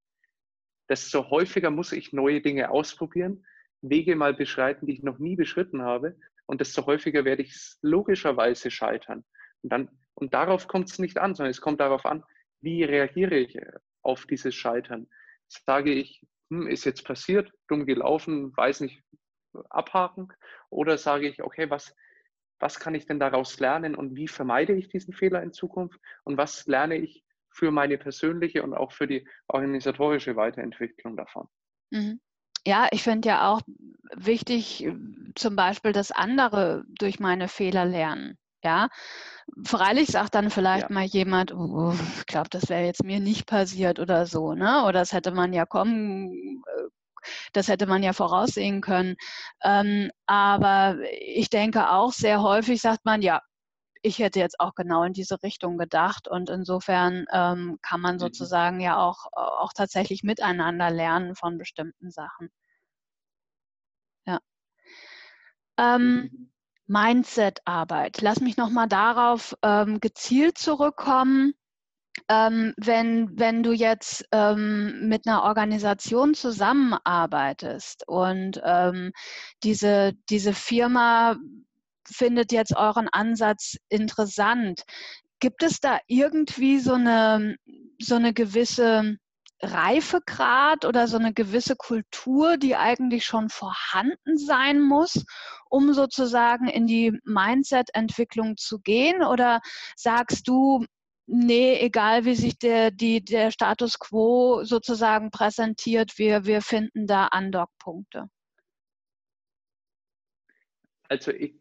Desto 0.88 1.30
häufiger 1.30 1.70
muss 1.70 1.92
ich 1.92 2.12
neue 2.12 2.40
Dinge 2.40 2.70
ausprobieren, 2.70 3.46
Wege 3.82 4.16
mal 4.16 4.34
beschreiten, 4.34 4.86
die 4.86 4.94
ich 4.94 5.02
noch 5.02 5.18
nie 5.18 5.36
beschritten 5.36 5.82
habe, 5.82 6.16
und 6.46 6.60
desto 6.60 6.84
häufiger 6.86 7.24
werde 7.24 7.42
ich 7.42 7.54
logischerweise 7.80 8.70
scheitern. 8.70 9.24
Und, 9.62 9.72
dann, 9.72 9.88
und 10.14 10.34
darauf 10.34 10.66
kommt 10.66 10.90
es 10.90 10.98
nicht 10.98 11.18
an, 11.18 11.34
sondern 11.34 11.50
es 11.50 11.60
kommt 11.60 11.80
darauf 11.80 12.04
an, 12.04 12.24
wie 12.60 12.82
reagiere 12.82 13.36
ich 13.36 13.56
auf 14.02 14.26
dieses 14.26 14.54
Scheitern? 14.54 15.06
Sage 15.46 15.92
ich, 15.92 16.26
hm, 16.50 16.66
ist 16.66 16.84
jetzt 16.84 17.04
passiert, 17.04 17.52
dumm 17.68 17.86
gelaufen, 17.86 18.56
weiß 18.56 18.80
nicht, 18.80 19.02
abhaken? 19.70 20.28
Oder 20.68 20.98
sage 20.98 21.28
ich, 21.28 21.42
okay, 21.42 21.70
was, 21.70 21.94
was 22.58 22.78
kann 22.78 22.94
ich 22.94 23.06
denn 23.06 23.18
daraus 23.18 23.58
lernen 23.58 23.94
und 23.94 24.16
wie 24.16 24.28
vermeide 24.28 24.74
ich 24.74 24.88
diesen 24.88 25.14
Fehler 25.14 25.42
in 25.42 25.52
Zukunft? 25.52 25.98
Und 26.24 26.36
was 26.36 26.66
lerne 26.66 26.96
ich 26.96 27.24
für 27.50 27.70
meine 27.70 27.98
persönliche 27.98 28.62
und 28.62 28.74
auch 28.74 28.92
für 28.92 29.06
die 29.06 29.26
organisatorische 29.48 30.36
Weiterentwicklung 30.36 31.16
davon? 31.16 31.48
Mhm. 31.90 32.20
Ja, 32.66 32.88
ich 32.92 33.02
finde 33.02 33.28
ja 33.28 33.50
auch 33.50 33.62
wichtig, 34.14 34.86
zum 35.34 35.56
Beispiel, 35.56 35.92
dass 35.92 36.12
andere 36.12 36.84
durch 36.88 37.18
meine 37.18 37.48
Fehler 37.48 37.86
lernen. 37.86 38.36
Ja, 38.62 38.88
freilich 39.64 40.08
sagt 40.08 40.34
dann 40.34 40.50
vielleicht 40.50 40.90
ja. 40.90 40.94
mal 40.94 41.04
jemand, 41.04 41.52
oh, 41.54 41.94
ich 42.18 42.26
glaube, 42.26 42.50
das 42.50 42.68
wäre 42.68 42.84
jetzt 42.84 43.04
mir 43.04 43.20
nicht 43.20 43.46
passiert 43.46 43.98
oder 43.98 44.26
so, 44.26 44.54
ne? 44.54 44.82
Oder 44.84 45.00
das 45.00 45.12
hätte 45.12 45.30
man 45.32 45.52
ja 45.52 45.64
kommen, 45.66 46.62
äh, 46.66 47.26
das 47.52 47.68
hätte 47.68 47.86
man 47.86 48.02
ja 48.02 48.12
voraussehen 48.12 48.80
können. 48.82 49.16
Ähm, 49.62 50.10
aber 50.26 50.98
ich 51.20 51.50
denke 51.50 51.90
auch 51.90 52.12
sehr 52.12 52.42
häufig 52.42 52.80
sagt 52.82 53.04
man, 53.04 53.22
ja, 53.22 53.40
ich 54.02 54.18
hätte 54.18 54.40
jetzt 54.40 54.60
auch 54.60 54.74
genau 54.74 55.02
in 55.04 55.12
diese 55.12 55.42
Richtung 55.42 55.78
gedacht 55.78 56.28
und 56.28 56.50
insofern 56.50 57.26
ähm, 57.32 57.78
kann 57.82 58.00
man 58.00 58.16
mhm. 58.16 58.20
sozusagen 58.20 58.80
ja 58.80 58.98
auch, 58.98 59.26
auch 59.32 59.72
tatsächlich 59.74 60.22
miteinander 60.22 60.90
lernen 60.90 61.34
von 61.34 61.58
bestimmten 61.58 62.10
Sachen. 62.10 62.50
Ja. 64.26 64.40
Ähm, 65.78 66.30
mhm. 66.32 66.52
Mindset-Arbeit. 66.90 68.20
Lass 68.20 68.40
mich 68.40 68.56
nochmal 68.56 68.88
darauf 68.88 69.56
ähm, 69.62 70.00
gezielt 70.00 70.58
zurückkommen. 70.58 71.54
Ähm, 72.28 72.74
wenn, 72.76 73.38
wenn 73.38 73.62
du 73.62 73.72
jetzt 73.72 74.26
ähm, 74.32 75.08
mit 75.08 75.26
einer 75.26 75.44
Organisation 75.44 76.34
zusammenarbeitest 76.34 78.06
und 78.08 78.60
ähm, 78.64 79.12
diese, 79.62 80.12
diese 80.28 80.52
Firma 80.52 81.36
findet 82.04 82.50
jetzt 82.50 82.76
euren 82.76 83.08
Ansatz 83.08 83.76
interessant, 83.88 84.82
gibt 85.38 85.62
es 85.62 85.78
da 85.78 86.00
irgendwie 86.08 86.80
so 86.80 86.94
eine, 86.94 87.56
so 88.00 88.16
eine 88.16 88.34
gewisse 88.34 89.16
Reifegrad 89.62 90.84
oder 90.84 91.06
so 91.06 91.18
eine 91.18 91.32
gewisse 91.32 91.76
Kultur, 91.76 92.56
die 92.56 92.76
eigentlich 92.76 93.24
schon 93.24 93.50
vorhanden 93.50 94.38
sein 94.38 94.80
muss, 94.80 95.24
um 95.68 95.92
sozusagen 95.92 96.66
in 96.66 96.86
die 96.86 97.18
Mindset-Entwicklung 97.24 98.56
zu 98.56 98.80
gehen? 98.80 99.22
Oder 99.22 99.60
sagst 99.96 100.48
du, 100.48 100.84
nee, 101.26 101.78
egal 101.78 102.24
wie 102.24 102.34
sich 102.34 102.58
der, 102.58 102.90
die, 102.90 103.24
der 103.24 103.50
Status 103.50 103.98
quo 103.98 104.64
sozusagen 104.64 105.30
präsentiert, 105.30 106.18
wir, 106.18 106.44
wir 106.44 106.62
finden 106.62 107.06
da 107.06 107.26
Andockpunkte? 107.26 108.28
Also 111.08 111.32
ich, 111.32 111.54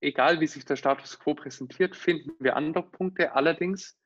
egal 0.00 0.40
wie 0.40 0.46
sich 0.46 0.64
der 0.64 0.76
Status 0.76 1.18
quo 1.18 1.34
präsentiert, 1.34 1.96
finden 1.96 2.32
wir 2.38 2.56
Andockpunkte. 2.56 3.34
Allerdings 3.34 3.96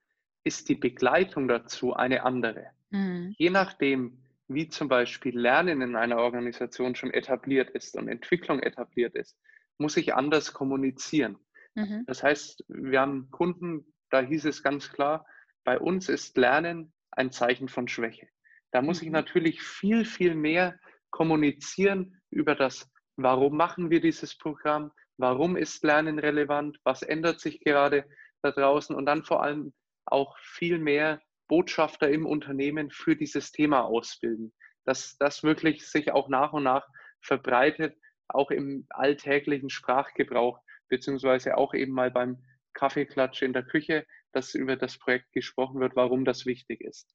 ist 0.44 0.68
die 0.68 0.74
Begleitung 0.74 1.48
dazu 1.48 1.94
eine 1.94 2.22
andere. 2.24 2.70
Mhm. 2.90 3.34
Je 3.38 3.50
nachdem, 3.50 4.22
wie 4.48 4.68
zum 4.68 4.88
Beispiel 4.88 5.38
Lernen 5.38 5.80
in 5.80 5.96
einer 5.96 6.18
Organisation 6.18 6.94
schon 6.94 7.12
etabliert 7.12 7.70
ist 7.70 7.96
und 7.96 8.08
Entwicklung 8.08 8.60
etabliert 8.60 9.14
ist, 9.14 9.38
muss 9.78 9.96
ich 9.96 10.14
anders 10.14 10.52
kommunizieren. 10.52 11.38
Mhm. 11.74 12.04
Das 12.06 12.22
heißt, 12.22 12.64
wir 12.68 13.00
haben 13.00 13.30
Kunden, 13.30 13.86
da 14.10 14.20
hieß 14.20 14.44
es 14.46 14.62
ganz 14.62 14.92
klar, 14.92 15.26
bei 15.64 15.78
uns 15.78 16.08
ist 16.08 16.36
Lernen 16.36 16.92
ein 17.12 17.30
Zeichen 17.30 17.68
von 17.68 17.88
Schwäche. 17.88 18.28
Da 18.72 18.82
muss 18.82 19.00
mhm. 19.00 19.06
ich 19.06 19.12
natürlich 19.12 19.62
viel, 19.62 20.04
viel 20.04 20.34
mehr 20.34 20.78
kommunizieren 21.10 22.20
über 22.30 22.54
das, 22.54 22.90
warum 23.16 23.56
machen 23.56 23.90
wir 23.90 24.00
dieses 24.00 24.36
Programm, 24.36 24.92
warum 25.16 25.56
ist 25.56 25.84
Lernen 25.84 26.18
relevant, 26.18 26.78
was 26.84 27.02
ändert 27.02 27.40
sich 27.40 27.60
gerade 27.60 28.04
da 28.42 28.52
draußen 28.52 28.94
und 28.96 29.06
dann 29.06 29.22
vor 29.22 29.42
allem 29.42 29.72
auch 30.06 30.38
viel 30.38 30.78
mehr 30.78 31.20
Botschafter 31.50 32.08
im 32.08 32.26
Unternehmen 32.26 32.92
für 32.92 33.16
dieses 33.16 33.50
Thema 33.50 33.82
ausbilden, 33.82 34.52
dass 34.84 35.16
das 35.18 35.42
wirklich 35.42 35.84
sich 35.84 36.12
auch 36.12 36.28
nach 36.28 36.52
und 36.52 36.62
nach 36.62 36.86
verbreitet, 37.20 37.96
auch 38.28 38.52
im 38.52 38.86
alltäglichen 38.88 39.68
Sprachgebrauch, 39.68 40.60
beziehungsweise 40.88 41.56
auch 41.56 41.74
eben 41.74 41.92
mal 41.92 42.12
beim 42.12 42.38
Kaffeeklatsch 42.74 43.42
in 43.42 43.52
der 43.52 43.64
Küche, 43.64 44.06
dass 44.30 44.54
über 44.54 44.76
das 44.76 44.96
Projekt 44.96 45.32
gesprochen 45.32 45.80
wird, 45.80 45.96
warum 45.96 46.24
das 46.24 46.46
wichtig 46.46 46.82
ist. 46.82 47.12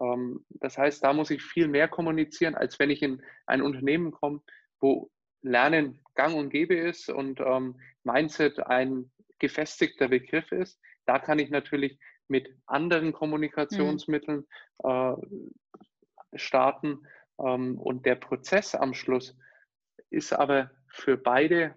Ähm, 0.00 0.46
das 0.48 0.78
heißt, 0.78 1.04
da 1.04 1.12
muss 1.12 1.30
ich 1.30 1.42
viel 1.42 1.68
mehr 1.68 1.86
kommunizieren, 1.86 2.54
als 2.54 2.78
wenn 2.78 2.88
ich 2.88 3.02
in 3.02 3.22
ein 3.44 3.60
Unternehmen 3.60 4.12
komme, 4.12 4.40
wo 4.80 5.10
Lernen 5.42 6.00
gang 6.14 6.34
und 6.34 6.48
gäbe 6.48 6.74
ist 6.74 7.10
und 7.10 7.38
ähm, 7.40 7.78
Mindset 8.02 8.60
ein 8.60 9.12
gefestigter 9.38 10.08
Begriff 10.08 10.50
ist. 10.52 10.80
Da 11.04 11.18
kann 11.18 11.38
ich 11.38 11.50
natürlich 11.50 11.98
mit 12.28 12.48
anderen 12.66 13.12
Kommunikationsmitteln 13.12 14.46
mhm. 14.82 14.90
äh, 14.90 16.38
starten. 16.38 17.06
Ähm, 17.38 17.78
und 17.78 18.06
der 18.06 18.16
Prozess 18.16 18.74
am 18.74 18.94
Schluss 18.94 19.36
ist 20.10 20.32
aber 20.32 20.70
für 20.88 21.16
beide 21.16 21.74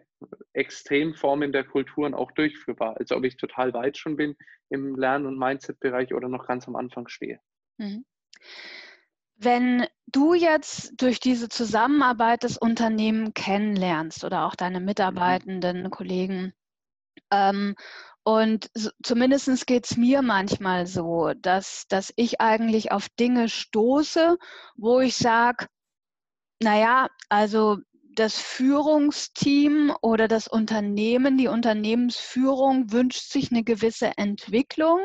Extremformen 0.54 1.52
der 1.52 1.64
Kulturen 1.64 2.14
auch 2.14 2.32
durchführbar. 2.32 2.98
Also 2.98 3.16
ob 3.16 3.24
ich 3.24 3.38
total 3.38 3.74
weit 3.74 3.98
schon 3.98 4.16
bin 4.16 4.36
im 4.70 4.96
Lern- 4.96 5.26
und 5.26 5.38
Mindset-Bereich 5.38 6.14
oder 6.14 6.30
noch 6.30 6.48
ganz 6.48 6.68
am 6.68 6.76
Anfang 6.76 7.08
stehe. 7.08 7.40
Mhm. 7.78 8.06
Wenn 9.36 9.86
du 10.08 10.34
jetzt 10.34 11.00
durch 11.00 11.20
diese 11.20 11.48
Zusammenarbeit 11.48 12.44
das 12.44 12.58
Unternehmen 12.58 13.34
kennenlernst 13.36 14.24
oder 14.24 14.46
auch 14.46 14.56
deine 14.56 14.80
mhm. 14.80 14.86
Mitarbeitenden, 14.86 15.90
Kollegen 15.92 16.54
ähm, 17.32 17.76
und 18.28 18.70
so, 18.74 18.90
zumindest 19.04 19.66
geht 19.68 19.86
es 19.86 19.96
mir 19.96 20.22
manchmal 20.22 20.86
so, 20.86 21.32
dass, 21.34 21.86
dass 21.88 22.12
ich 22.18 22.42
eigentlich 22.42 22.92
auf 22.92 23.08
Dinge 23.08 23.48
stoße, 23.48 24.38
wo 24.76 25.00
ich 25.00 25.16
sage, 25.16 25.68
naja, 26.62 27.08
also 27.30 27.78
das 28.16 28.38
Führungsteam 28.38 29.96
oder 30.02 30.28
das 30.28 30.50
Unternehmen, 30.50 31.38
die 31.38 31.48
Unternehmensführung 31.48 32.92
wünscht 32.92 33.32
sich 33.32 33.50
eine 33.50 33.64
gewisse 33.64 34.12
Entwicklung. 34.18 35.00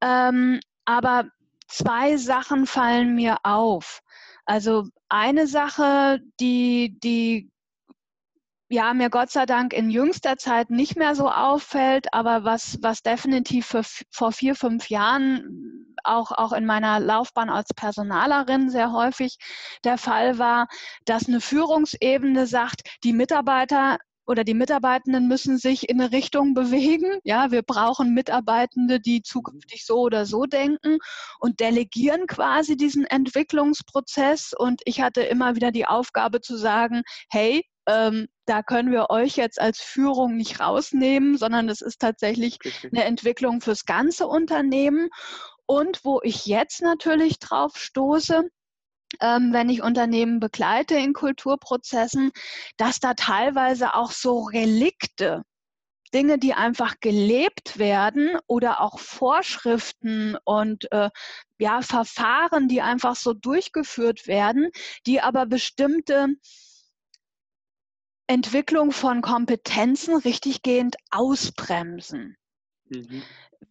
Ähm, 0.00 0.58
aber 0.86 1.28
zwei 1.68 2.16
Sachen 2.16 2.66
fallen 2.66 3.14
mir 3.14 3.36
auf. 3.44 4.00
Also 4.44 4.88
eine 5.08 5.46
Sache, 5.46 6.18
die, 6.40 6.98
die 6.98 7.52
ja, 8.68 8.94
mir 8.94 9.10
Gott 9.10 9.30
sei 9.30 9.46
Dank 9.46 9.72
in 9.72 9.90
jüngster 9.90 10.36
Zeit 10.36 10.70
nicht 10.70 10.96
mehr 10.96 11.14
so 11.14 11.30
auffällt, 11.30 12.12
aber 12.12 12.44
was, 12.44 12.78
was 12.82 13.02
definitiv 13.02 13.66
für, 13.66 13.82
vor 14.10 14.32
vier, 14.32 14.54
fünf 14.54 14.88
Jahren 14.88 15.94
auch, 16.02 16.32
auch 16.32 16.52
in 16.52 16.66
meiner 16.66 17.00
Laufbahn 17.00 17.50
als 17.50 17.74
Personalerin 17.74 18.70
sehr 18.70 18.92
häufig 18.92 19.38
der 19.84 19.98
Fall 19.98 20.38
war, 20.38 20.68
dass 21.04 21.28
eine 21.28 21.40
Führungsebene 21.40 22.46
sagt, 22.46 22.82
die 23.04 23.12
Mitarbeiter 23.12 23.98
oder 24.26 24.44
die 24.44 24.54
Mitarbeitenden 24.54 25.28
müssen 25.28 25.58
sich 25.58 25.88
in 25.88 26.00
eine 26.00 26.12
Richtung 26.12 26.54
bewegen. 26.54 27.18
Ja, 27.24 27.50
wir 27.50 27.62
brauchen 27.62 28.14
Mitarbeitende, 28.14 29.00
die 29.00 29.22
zukünftig 29.22 29.84
so 29.84 30.00
oder 30.00 30.26
so 30.26 30.44
denken 30.44 30.98
und 31.40 31.60
delegieren 31.60 32.26
quasi 32.26 32.76
diesen 32.76 33.04
Entwicklungsprozess. 33.04 34.52
Und 34.56 34.82
ich 34.84 35.00
hatte 35.00 35.22
immer 35.22 35.56
wieder 35.56 35.70
die 35.70 35.86
Aufgabe 35.86 36.40
zu 36.40 36.56
sagen, 36.56 37.02
hey, 37.30 37.62
ähm, 37.86 38.28
da 38.46 38.62
können 38.62 38.92
wir 38.92 39.10
euch 39.10 39.36
jetzt 39.36 39.60
als 39.60 39.80
Führung 39.80 40.36
nicht 40.36 40.60
rausnehmen, 40.60 41.36
sondern 41.36 41.68
es 41.68 41.80
ist 41.80 42.00
tatsächlich 42.00 42.58
eine 42.90 43.04
Entwicklung 43.04 43.60
fürs 43.60 43.84
ganze 43.84 44.26
Unternehmen. 44.26 45.08
Und 45.66 46.04
wo 46.04 46.20
ich 46.22 46.46
jetzt 46.46 46.82
natürlich 46.82 47.38
drauf 47.38 47.76
stoße, 47.76 48.48
ähm, 49.20 49.52
wenn 49.52 49.68
ich 49.68 49.82
Unternehmen 49.82 50.40
begleite 50.40 50.94
in 50.96 51.12
Kulturprozessen, 51.12 52.32
dass 52.76 53.00
da 53.00 53.14
teilweise 53.14 53.94
auch 53.94 54.10
so 54.10 54.42
Relikte, 54.42 55.42
Dinge, 56.14 56.38
die 56.38 56.54
einfach 56.54 57.00
gelebt 57.00 57.78
werden 57.78 58.38
oder 58.46 58.80
auch 58.80 59.00
Vorschriften 59.00 60.36
und 60.44 60.90
äh, 60.92 61.10
ja, 61.58 61.82
Verfahren, 61.82 62.68
die 62.68 62.82
einfach 62.82 63.16
so 63.16 63.34
durchgeführt 63.34 64.28
werden, 64.28 64.70
die 65.06 65.20
aber 65.20 65.44
bestimmte 65.46 66.28
Entwicklung 68.28 68.92
von 68.92 69.22
Kompetenzen 69.22 70.16
richtiggehend 70.16 70.96
ausbremsen. 71.10 72.36
Mhm. 72.88 73.22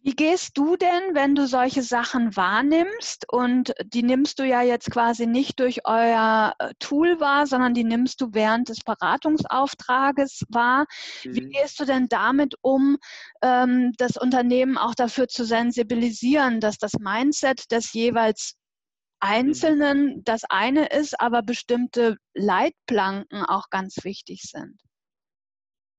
Wie 0.02 0.14
gehst 0.14 0.56
du 0.56 0.76
denn, 0.76 1.14
wenn 1.14 1.34
du 1.34 1.46
solche 1.46 1.82
Sachen 1.82 2.36
wahrnimmst 2.36 3.26
und 3.30 3.74
die 3.84 4.02
nimmst 4.02 4.38
du 4.38 4.44
ja 4.44 4.62
jetzt 4.62 4.90
quasi 4.90 5.26
nicht 5.26 5.60
durch 5.60 5.86
euer 5.86 6.54
äh, 6.58 6.72
Tool 6.78 7.20
wahr, 7.20 7.46
sondern 7.46 7.74
die 7.74 7.84
nimmst 7.84 8.20
du 8.20 8.28
während 8.32 8.68
des 8.68 8.80
Beratungsauftrages 8.80 10.44
wahr? 10.48 10.86
Mhm. 11.24 11.34
Wie 11.34 11.40
gehst 11.48 11.80
du 11.80 11.84
denn 11.84 12.08
damit 12.08 12.54
um, 12.62 12.98
ähm, 13.42 13.92
das 13.98 14.16
Unternehmen 14.16 14.78
auch 14.78 14.94
dafür 14.94 15.28
zu 15.28 15.44
sensibilisieren, 15.44 16.60
dass 16.60 16.78
das 16.78 16.92
Mindset 16.98 17.70
des 17.70 17.92
jeweils 17.92 18.54
Einzelnen 19.20 20.22
das 20.24 20.42
eine 20.50 20.86
ist, 20.86 21.18
aber 21.18 21.42
bestimmte 21.42 22.18
Leitplanken 22.34 23.42
auch 23.42 23.70
ganz 23.70 24.04
wichtig 24.04 24.42
sind. 24.42 24.78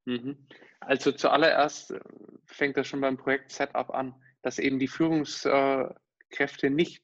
Mhm. 0.06 0.48
Also 0.86 1.12
zuallererst 1.12 1.92
äh, 1.92 2.00
fängt 2.46 2.78
das 2.78 2.88
schon 2.88 3.02
beim 3.02 3.18
Projekt 3.18 3.52
Setup 3.52 3.90
an, 3.90 4.16
dass 4.42 4.60
eben 4.60 4.80
die 4.80 4.88
Führungskräfte 4.88 6.70
nicht 6.70 7.04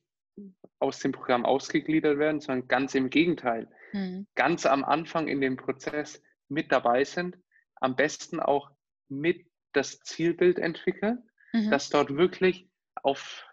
aus 0.80 1.00
dem 1.00 1.12
Programm 1.12 1.46
ausgegliedert 1.46 2.18
werden, 2.18 2.40
sondern 2.40 2.68
ganz 2.68 2.96
im 2.96 3.10
Gegenteil, 3.10 3.68
mhm. 3.94 4.28
ganz 4.36 4.66
am 4.66 4.84
Anfang 4.84 5.28
in 5.28 5.42
dem 5.42 5.58
Prozess 5.58 6.22
mit 6.48 6.72
dabei 6.72 7.04
sind, 7.04 7.38
am 7.76 7.96
besten 7.96 8.40
auch 8.40 8.72
mit 9.10 9.48
das 9.74 10.00
Zielbild 10.00 10.60
entwickeln, 10.60 11.30
mhm. 11.54 11.70
dass 11.70 11.90
dort 11.90 12.16
wirklich 12.16 12.70
auf, 12.96 13.46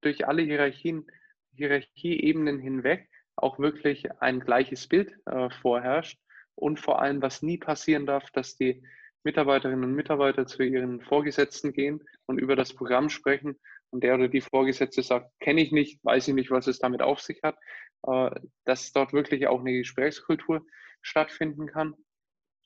durch 0.00 0.26
alle 0.26 0.42
Hierarchien, 0.42 1.06
Hierarchieebenen 1.54 2.58
hinweg 2.58 3.08
auch 3.36 3.58
wirklich 3.58 4.10
ein 4.20 4.40
gleiches 4.40 4.86
Bild 4.86 5.14
äh, 5.26 5.50
vorherrscht 5.50 6.18
und 6.54 6.80
vor 6.80 7.00
allem, 7.00 7.22
was 7.22 7.42
nie 7.42 7.58
passieren 7.58 8.06
darf, 8.06 8.30
dass 8.30 8.56
die 8.56 8.82
Mitarbeiterinnen 9.26 9.84
und 9.84 9.94
Mitarbeiter 9.94 10.46
zu 10.46 10.62
ihren 10.62 11.00
Vorgesetzten 11.00 11.72
gehen 11.72 12.02
und 12.26 12.38
über 12.38 12.54
das 12.54 12.72
Programm 12.72 13.10
sprechen 13.10 13.58
und 13.90 14.04
der 14.04 14.14
oder 14.14 14.28
die 14.28 14.40
Vorgesetzte 14.40 15.02
sagt, 15.02 15.28
kenne 15.40 15.60
ich 15.60 15.72
nicht, 15.72 15.98
weiß 16.04 16.28
ich 16.28 16.34
nicht, 16.34 16.50
was 16.52 16.68
es 16.68 16.78
damit 16.78 17.02
auf 17.02 17.20
sich 17.20 17.40
hat, 17.42 17.56
äh, 18.06 18.30
dass 18.64 18.92
dort 18.92 19.12
wirklich 19.12 19.48
auch 19.48 19.60
eine 19.60 19.72
Gesprächskultur 19.72 20.64
stattfinden 21.02 21.66
kann. 21.66 21.94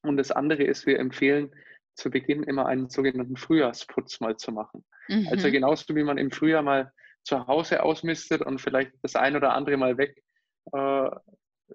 Und 0.03 0.19
das 0.19 0.31
andere 0.31 0.63
ist, 0.63 0.87
wir 0.87 0.99
empfehlen 0.99 1.51
zu 1.95 2.11
Beginn 2.11 2.43
immer 2.43 2.67
einen 2.67 2.91
sogenannten 2.91 3.37
Frühjahrsputz 3.37 4.21
mal 4.21 4.37
zu 4.37 4.53
machen. 4.53 4.85
Also 5.09 5.21
mhm. 5.21 5.29
Also 5.29 5.51
genauso 5.51 5.95
wie 5.97 6.05
man 6.05 6.19
im 6.19 6.31
Frühjahr 6.31 6.63
mal 6.63 6.93
zu 7.25 7.47
Hause 7.47 7.83
ausmistet 7.83 8.43
und 8.43 8.61
vielleicht 8.61 8.93
das 9.03 9.17
ein 9.17 9.35
oder 9.35 9.55
andere 9.55 9.79
mal 9.79 9.97
weg 9.97 10.23
äh, 10.73 11.11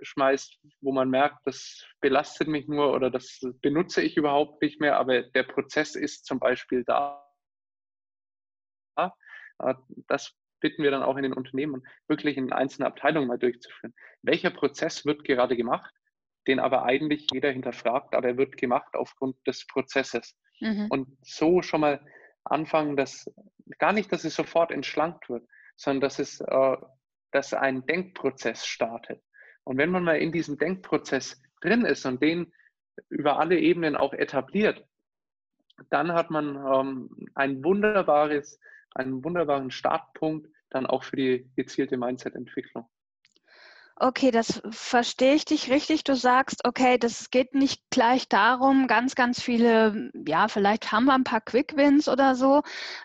schmeißt, 0.02 0.60
wo 0.82 0.92
man 0.92 1.10
merkt, 1.10 1.46
das 1.46 1.86
belastet 2.02 2.48
mich 2.48 2.68
nur 2.68 2.94
oder 2.94 3.10
das 3.10 3.40
benutze 3.62 4.02
ich 4.02 4.18
überhaupt 4.18 4.62
nicht 4.62 4.80
mehr, 4.80 4.98
aber 4.98 5.24
der 5.24 5.44
Prozess 5.44 5.96
ist 5.96 6.26
zum 6.26 6.40
Beispiel 6.40 6.84
da. 6.86 7.22
Äh, 8.98 9.74
das 10.08 10.36
bitten 10.60 10.84
wir 10.84 10.92
dann 10.92 11.04
auch 11.04 11.18
in 11.18 11.24
den 11.24 11.34
Unternehmen, 11.34 11.84
wirklich 12.08 12.38
in 12.38 12.52
einzelnen 12.52 12.88
Abteilungen 12.88 13.28
mal 13.28 13.38
durchzuführen. 13.38 13.94
Welcher 14.22 14.50
Prozess 14.50 15.06
wird 15.06 15.24
gerade 15.24 15.56
gemacht, 15.56 15.94
den 16.48 16.60
aber 16.60 16.84
eigentlich 16.84 17.28
jeder 17.32 17.52
hinterfragt, 17.52 18.16
aber 18.16 18.30
er 18.30 18.38
wird 18.38 18.58
gemacht 18.58 18.94
aufgrund 18.94 19.36
des 19.46 19.68
Prozesses. 19.68 20.36
Mhm. 20.60 20.88
Und 20.90 21.18
so 21.22 21.62
schon 21.62 21.82
mal 21.82 22.06
anfangen, 22.44 22.96
dass 22.96 23.32
gar 23.80 23.94
nicht, 23.94 24.12
dass 24.12 24.24
es 24.24 24.36
sofort 24.36 24.72
entschlankt 24.72 25.30
wird, 25.30 25.48
sondern 25.76 26.02
dass 26.02 26.20
es 26.20 26.40
äh, 26.40 26.78
dass 27.36 27.54
ein 27.54 27.86
Denkprozess 27.86 28.66
startet. 28.66 29.22
Und 29.66 29.78
wenn 29.78 29.92
man 29.92 30.04
mal 30.04 30.18
in 30.18 30.32
diesem 30.32 30.58
Denkprozess 30.58 31.42
drin 31.62 31.86
ist 31.86 32.06
und 32.06 32.22
den 32.22 32.54
über 33.10 33.40
alle 33.40 33.60
Ebenen 33.60 33.96
auch 33.96 34.14
etabliert, 34.14 34.86
dann 35.90 36.14
hat 36.14 36.30
man 36.30 36.56
ähm, 36.56 37.28
ein 37.36 37.64
wunderbares, 37.64 38.60
einen 38.92 39.24
wunderbaren 39.24 39.72
Startpunkt 39.72 40.48
dann 40.70 40.86
auch 40.86 41.04
für 41.04 41.18
die 41.18 41.50
gezielte 41.56 41.98
Mindset-Entwicklung. 41.98 42.88
Okay, 43.98 44.30
das 44.30 44.62
verstehe 44.72 45.36
ich 45.36 45.46
dich 45.46 45.72
richtig. 45.72 46.04
Du 46.04 46.16
sagst, 46.16 46.66
okay, 46.66 46.98
das 46.98 47.30
geht 47.30 47.56
nicht 47.56 47.82
gleich 47.92 48.28
darum, 48.28 48.88
ganz, 48.88 49.16
ganz 49.16 49.42
viele, 49.42 50.12
ja, 50.28 50.50
vielleicht 50.50 50.92
haben 50.92 51.06
wir 51.06 51.14
ein 51.14 51.24
paar 51.24 51.40
Quick-Wins 51.40 52.10
oder 52.10 52.36
so, 52.36 52.62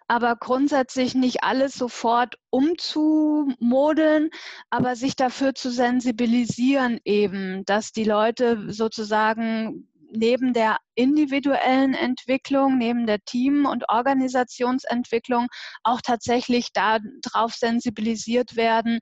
aber 0.09 0.35
grundsätzlich 0.35 1.15
nicht 1.15 1.45
alles 1.45 1.75
sofort 1.75 2.35
umzumodeln, 2.51 4.31
aber 4.71 4.97
sich 4.97 5.15
dafür 5.15 5.55
zu 5.55 5.71
sensibilisieren 5.71 6.99
eben, 7.05 7.65
dass 7.67 7.93
die 7.93 8.05
Leute 8.05 8.73
sozusagen 8.73 9.87
neben 10.13 10.53
der 10.53 10.79
individuellen 10.97 11.95
Entwicklung, 11.95 12.79
neben 12.79 13.07
der 13.07 13.21
Team- 13.21 13.65
und 13.65 13.89
Organisationsentwicklung 13.89 15.47
auch 15.85 16.01
tatsächlich 16.01 16.73
darauf 16.73 17.55
sensibilisiert 17.55 18.57
werden, 18.57 18.99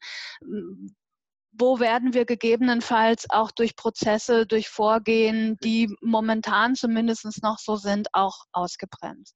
wo 1.58 1.80
werden 1.80 2.14
wir 2.14 2.24
gegebenenfalls 2.24 3.26
auch 3.30 3.50
durch 3.50 3.76
Prozesse, 3.76 4.46
durch 4.46 4.68
Vorgehen, 4.68 5.56
die 5.62 5.94
momentan 6.00 6.74
zumindest 6.74 7.42
noch 7.42 7.58
so 7.58 7.76
sind, 7.76 8.08
auch 8.12 8.44
ausgebremst. 8.52 9.34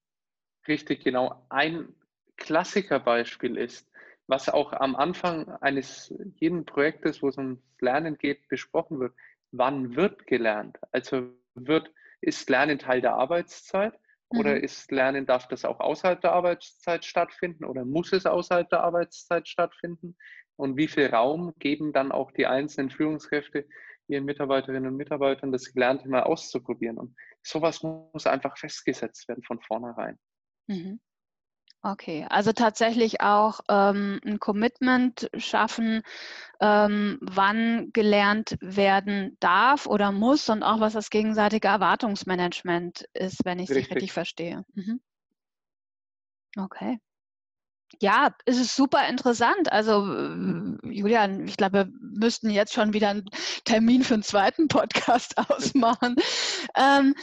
Richtig, 0.69 1.05
genau. 1.05 1.45
Ein 1.49 1.95
Klassikerbeispiel 2.37 3.57
ist, 3.57 3.89
was 4.27 4.49
auch 4.49 4.73
am 4.73 4.95
Anfang 4.97 5.49
eines 5.61 6.15
jeden 6.37 6.65
Projektes, 6.65 7.23
wo 7.23 7.29
es 7.29 7.37
ums 7.37 7.61
Lernen 7.81 8.17
geht, 8.17 8.49
besprochen 8.49 9.01
wird. 9.01 9.15
Wann 9.51 9.97
wird 9.97 10.27
gelernt? 10.27 10.79
Also 10.93 11.29
wird, 11.55 11.93
ist 12.21 12.49
Lernen 12.49 12.79
Teil 12.79 13.01
der 13.01 13.15
Arbeitszeit 13.15 13.99
oder 14.29 14.55
mhm. 14.55 14.63
ist 14.63 14.91
Lernen, 14.91 15.27
darf 15.27 15.49
das 15.49 15.65
auch 15.65 15.81
außerhalb 15.81 16.21
der 16.21 16.33
Arbeitszeit 16.33 17.05
stattfinden 17.05 17.65
oder 17.65 17.85
muss 17.85 18.13
es 18.13 18.27
außerhalb 18.27 18.69
der 18.71 18.83
Arbeitszeit 18.83 19.49
stattfinden? 19.49 20.17
Und 20.63 20.77
wie 20.77 20.87
viel 20.87 21.09
Raum 21.09 21.53
geben 21.59 21.93
dann 21.93 22.13
auch 22.13 22.31
die 22.31 22.47
einzelnen 22.47 22.91
Führungskräfte 22.91 23.67
ihren 24.07 24.25
Mitarbeiterinnen 24.25 24.91
und 24.91 24.97
Mitarbeitern, 24.97 25.51
das 25.51 25.73
Gelernte 25.73 26.09
mal 26.09 26.23
auszuprobieren. 26.23 26.99
Und 26.99 27.17
sowas 27.43 27.83
muss 27.83 28.27
einfach 28.27 28.57
festgesetzt 28.57 29.27
werden 29.27 29.43
von 29.43 29.61
vornherein. 29.61 30.19
Mhm. 30.69 31.01
Okay, 31.83 32.25
also 32.31 32.53
tatsächlich 32.53 33.23
auch 33.23 33.59
ähm, 33.69 34.21
ein 34.25 34.39
Commitment 34.39 35.29
schaffen, 35.37 36.03
ähm, 36.61 37.19
wann 37.21 37.91
gelernt 37.93 38.57
werden 38.61 39.37
darf 39.41 39.87
oder 39.87 40.13
muss 40.13 40.49
und 40.49 40.63
auch 40.63 40.79
was 40.79 40.93
das 40.93 41.11
gegenseitige 41.11 41.67
Erwartungsmanagement 41.67 43.09
ist, 43.15 43.45
wenn 43.45 43.59
ich 43.59 43.69
es 43.69 43.77
richtig 43.77 44.13
verstehe. 44.13 44.65
Mhm. 44.75 45.01
Okay. 46.57 47.01
Ja, 48.01 48.35
es 48.47 48.59
ist 48.59 48.77
super 48.77 49.09
interessant. 49.09 49.71
Also, 49.71 50.03
Julian, 50.85 51.47
ich 51.47 51.57
glaube, 51.57 51.79
wir 51.79 51.93
müssten 52.01 52.51
jetzt 52.51 52.73
schon 52.73 52.93
wieder 52.93 53.11
einen 53.11 53.29
Termin 53.65 54.03
für 54.03 54.15
einen 54.15 54.23
zweiten 54.23 54.69
Podcast 54.69 55.37
ausmachen. 55.51 56.17
Ähm, 56.77 57.15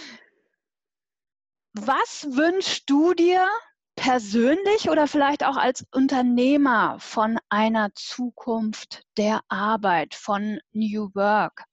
was 1.73 2.27
wünschst 2.31 2.89
du 2.89 3.13
dir 3.13 3.47
persönlich 3.95 4.89
oder 4.89 5.07
vielleicht 5.07 5.45
auch 5.45 5.57
als 5.57 5.85
Unternehmer 5.91 6.97
von 6.99 7.37
einer 7.49 7.93
Zukunft 7.95 9.03
der 9.17 9.41
Arbeit, 9.49 10.15
von 10.15 10.59
New 10.71 11.09
Work? 11.13 11.65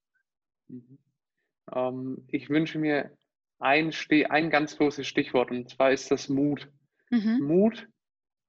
Mhm. 0.68 0.98
Ähm, 1.72 2.24
ich 2.28 2.50
wünsche 2.50 2.78
mir 2.78 3.16
ein, 3.58 3.92
ein 4.28 4.50
ganz 4.50 4.76
großes 4.76 5.06
Stichwort 5.06 5.50
und 5.50 5.70
zwar 5.70 5.92
ist 5.92 6.10
das 6.10 6.28
Mut. 6.28 6.68
Mhm. 7.10 7.38
Mut, 7.42 7.88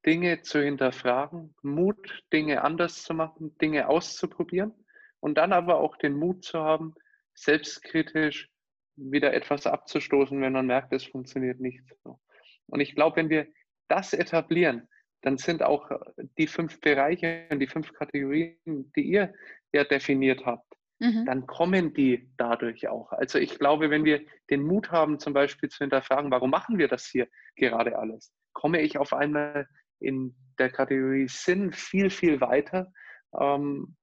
Dinge 0.08 0.42
zu 0.42 0.64
hinterfragen, 0.64 1.54
Mut, 1.62 2.24
Dinge 2.32 2.64
anders 2.64 3.04
zu 3.04 3.14
machen, 3.14 3.58
Dinge 3.58 3.90
auszuprobieren 3.90 4.74
und 5.20 5.38
dann 5.38 5.52
aber 5.52 5.80
auch 5.82 5.98
den 5.98 6.14
Mut 6.14 6.46
zu 6.46 6.60
haben, 6.60 6.96
selbstkritisch 7.36 8.50
wieder 8.96 9.34
etwas 9.34 9.68
abzustoßen, 9.68 10.40
wenn 10.42 10.54
man 10.54 10.66
merkt, 10.66 10.94
es 10.94 11.04
funktioniert 11.04 11.60
nicht 11.60 11.84
so. 12.06 12.20
Und 12.68 12.80
ich 12.80 12.96
glaube, 12.96 13.18
wenn 13.18 13.30
wir 13.30 13.48
das 13.90 14.14
etablieren, 14.14 14.88
dann 15.22 15.38
sind 15.38 15.62
auch 15.62 15.92
die 16.38 16.48
fünf 16.48 16.80
Bereiche 16.80 17.46
und 17.52 17.60
die 17.60 17.68
fünf 17.68 17.92
Kategorien, 17.94 18.92
die 18.96 19.04
ihr 19.04 19.34
ja 19.74 19.84
definiert 19.84 20.46
habt, 20.46 20.74
mhm. 21.00 21.26
dann 21.26 21.48
kommen 21.48 21.94
die 21.94 22.30
dadurch 22.38 22.88
auch. 22.88 23.12
Also 23.12 23.40
ich 23.40 23.60
glaube, 23.60 23.90
wenn 23.90 24.06
wir 24.06 24.22
den 24.50 24.64
Mut 24.64 24.90
haben, 24.90 25.20
zum 25.20 25.34
Beispiel 25.34 25.68
zu 25.68 25.80
hinterfragen, 25.80 26.32
warum 26.32 26.50
machen 26.50 26.78
wir 26.78 26.88
das 26.88 27.06
hier 27.08 27.28
gerade 27.58 27.98
alles, 27.98 28.34
komme 28.54 28.82
ich 28.82 28.98
auf 28.98 29.12
einmal 29.12 29.68
in 30.00 30.36
der 30.60 30.70
Kategorie 30.70 31.28
Sinn 31.28 31.72
viel, 31.72 32.10
viel 32.10 32.42
weiter, 32.42 32.92
ähm, 33.40 33.96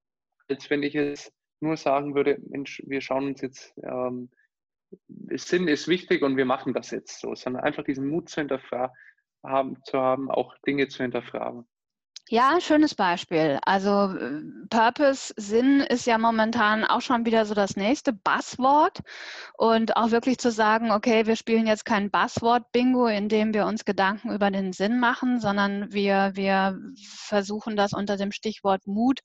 als 0.49 0.71
wenn 0.71 0.83
ich 0.83 0.95
jetzt 0.95 1.33
nur 1.61 1.77
sagen 1.77 2.15
würde, 2.15 2.39
Mensch, 2.49 2.83
wir 2.87 3.01
schauen 3.01 3.29
uns 3.29 3.41
jetzt, 3.41 3.75
ähm, 3.83 4.31
Sinn 5.31 5.67
ist 5.67 5.89
wichtig 5.89 6.23
und 6.23 6.37
wir 6.37 6.45
machen 6.45 6.73
das 6.73 6.91
jetzt 6.91 7.21
so, 7.21 7.35
sondern 7.35 7.65
einfach 7.65 7.85
diesen 7.85 8.09
Mut 8.09 8.29
zu 8.29 8.41
hinterfragen, 8.41 8.95
haben, 9.43 9.83
zu 9.85 9.99
haben, 9.99 10.31
auch 10.31 10.57
Dinge 10.67 10.89
zu 10.89 11.03
hinterfragen. 11.03 11.67
Ja, 12.31 12.59
schönes 12.59 12.95
Beispiel. 12.95 13.59
Also 13.67 13.91
äh, 14.17 14.41
Purpose, 14.71 15.35
Sinn 15.37 15.81
ist 15.81 16.07
ja 16.07 16.17
momentan 16.17 16.83
auch 16.85 17.03
schon 17.03 17.27
wieder 17.27 17.45
so 17.45 17.53
das 17.53 17.77
nächste 17.77 18.15
Buzzword 18.15 19.01
und 19.59 19.97
auch 19.99 20.11
wirklich 20.11 20.39
zu 20.39 20.51
sagen, 20.51 20.91
okay, 20.91 21.27
wir 21.27 21.37
spielen 21.37 21.67
jetzt 21.67 21.85
kein 21.85 22.11
Buzzword-Bingo, 22.11 23.09
in 23.09 23.29
dem 23.29 23.53
wir 23.53 23.67
uns 23.67 23.85
Gedanken 23.85 24.33
über 24.33 24.51
den 24.51 24.73
Sinn 24.73 24.99
machen, 25.01 25.39
sondern 25.39 25.93
wir, 25.93 26.33
wir 26.35 26.79
versuchen 27.07 27.77
das 27.77 27.93
unter 27.93 28.17
dem 28.17 28.33
Stichwort 28.33 28.87
Mut 28.87 29.21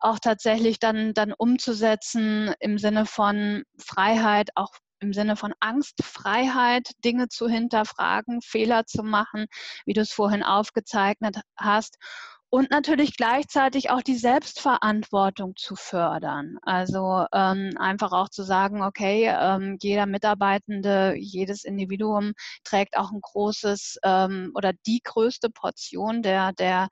auch 0.00 0.18
tatsächlich 0.18 0.78
dann, 0.78 1.12
dann 1.12 1.34
umzusetzen 1.34 2.54
im 2.60 2.78
Sinne 2.78 3.04
von 3.04 3.64
Freiheit, 3.78 4.48
auch 4.54 4.72
im 5.00 5.12
Sinne 5.12 5.36
von 5.36 5.52
Angstfreiheit, 5.60 6.90
Dinge 7.04 7.28
zu 7.28 7.46
hinterfragen, 7.46 8.40
Fehler 8.40 8.86
zu 8.86 9.02
machen, 9.02 9.46
wie 9.84 9.92
du 9.92 10.00
es 10.00 10.12
vorhin 10.12 10.42
aufgezeichnet 10.42 11.40
hast 11.56 11.98
und 12.50 12.70
natürlich 12.70 13.16
gleichzeitig 13.16 13.90
auch 13.90 14.00
die 14.00 14.16
Selbstverantwortung 14.16 15.54
zu 15.56 15.76
fördern. 15.76 16.56
Also 16.62 17.26
ähm, 17.32 17.72
einfach 17.78 18.12
auch 18.12 18.30
zu 18.30 18.42
sagen, 18.42 18.82
okay, 18.82 19.26
ähm, 19.38 19.76
jeder 19.80 20.06
Mitarbeitende, 20.06 21.14
jedes 21.18 21.64
Individuum 21.64 22.32
trägt 22.64 22.96
auch 22.96 23.10
ein 23.10 23.20
großes 23.20 23.98
ähm, 24.02 24.52
oder 24.54 24.72
die 24.86 25.00
größte 25.04 25.50
Portion 25.50 26.22
der, 26.22 26.52
der 26.54 26.88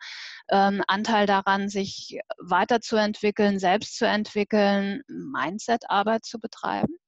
ähm, 0.50 0.82
Anteil 0.88 1.26
daran, 1.26 1.68
sich 1.70 2.20
weiterzuentwickeln, 2.38 3.58
selbst 3.58 3.96
zu 3.96 4.06
entwickeln, 4.06 5.02
Mindset-Arbeit 5.08 6.24
zu 6.24 6.38
betreiben. 6.38 6.98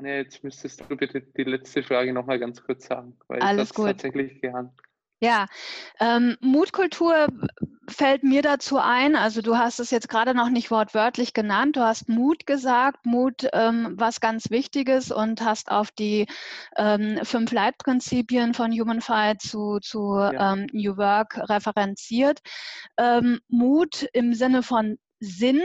Anja, 0.00 0.14
jetzt 0.14 0.42
müsstest 0.42 0.82
du 0.88 0.96
bitte 0.96 1.20
die 1.20 1.44
letzte 1.44 1.82
Frage 1.82 2.14
nochmal 2.14 2.38
ganz 2.38 2.62
kurz 2.62 2.86
sagen, 2.86 3.18
weil 3.28 3.42
Alles 3.42 3.68
ich 3.68 3.74
gut. 3.74 3.86
tatsächlich 3.86 4.40
gehandelt. 4.40 4.74
Ja, 5.22 5.46
ähm, 6.00 6.38
Mutkultur 6.40 7.28
fällt 7.86 8.22
mir 8.22 8.40
dazu 8.40 8.78
ein. 8.78 9.14
Also 9.14 9.42
du 9.42 9.58
hast 9.58 9.78
es 9.78 9.90
jetzt 9.90 10.08
gerade 10.08 10.32
noch 10.32 10.48
nicht 10.48 10.70
wortwörtlich 10.70 11.34
genannt. 11.34 11.76
Du 11.76 11.82
hast 11.82 12.08
Mut 12.08 12.46
gesagt, 12.46 13.04
Mut 13.04 13.46
ähm, 13.52 13.92
was 13.98 14.22
ganz 14.22 14.50
Wichtiges 14.50 15.12
und 15.12 15.42
hast 15.42 15.70
auf 15.70 15.90
die 15.90 16.26
ähm, 16.78 17.20
fünf 17.22 17.52
Leitprinzipien 17.52 18.54
von 18.54 18.72
Human 18.72 19.02
Fight 19.02 19.42
zu, 19.42 19.78
zu 19.80 20.16
ja. 20.16 20.54
ähm, 20.54 20.66
New 20.72 20.96
Work 20.96 21.36
referenziert. 21.50 22.38
Ähm, 22.96 23.40
Mut 23.48 24.08
im 24.14 24.32
Sinne 24.32 24.62
von 24.62 24.96
Sinn 25.20 25.62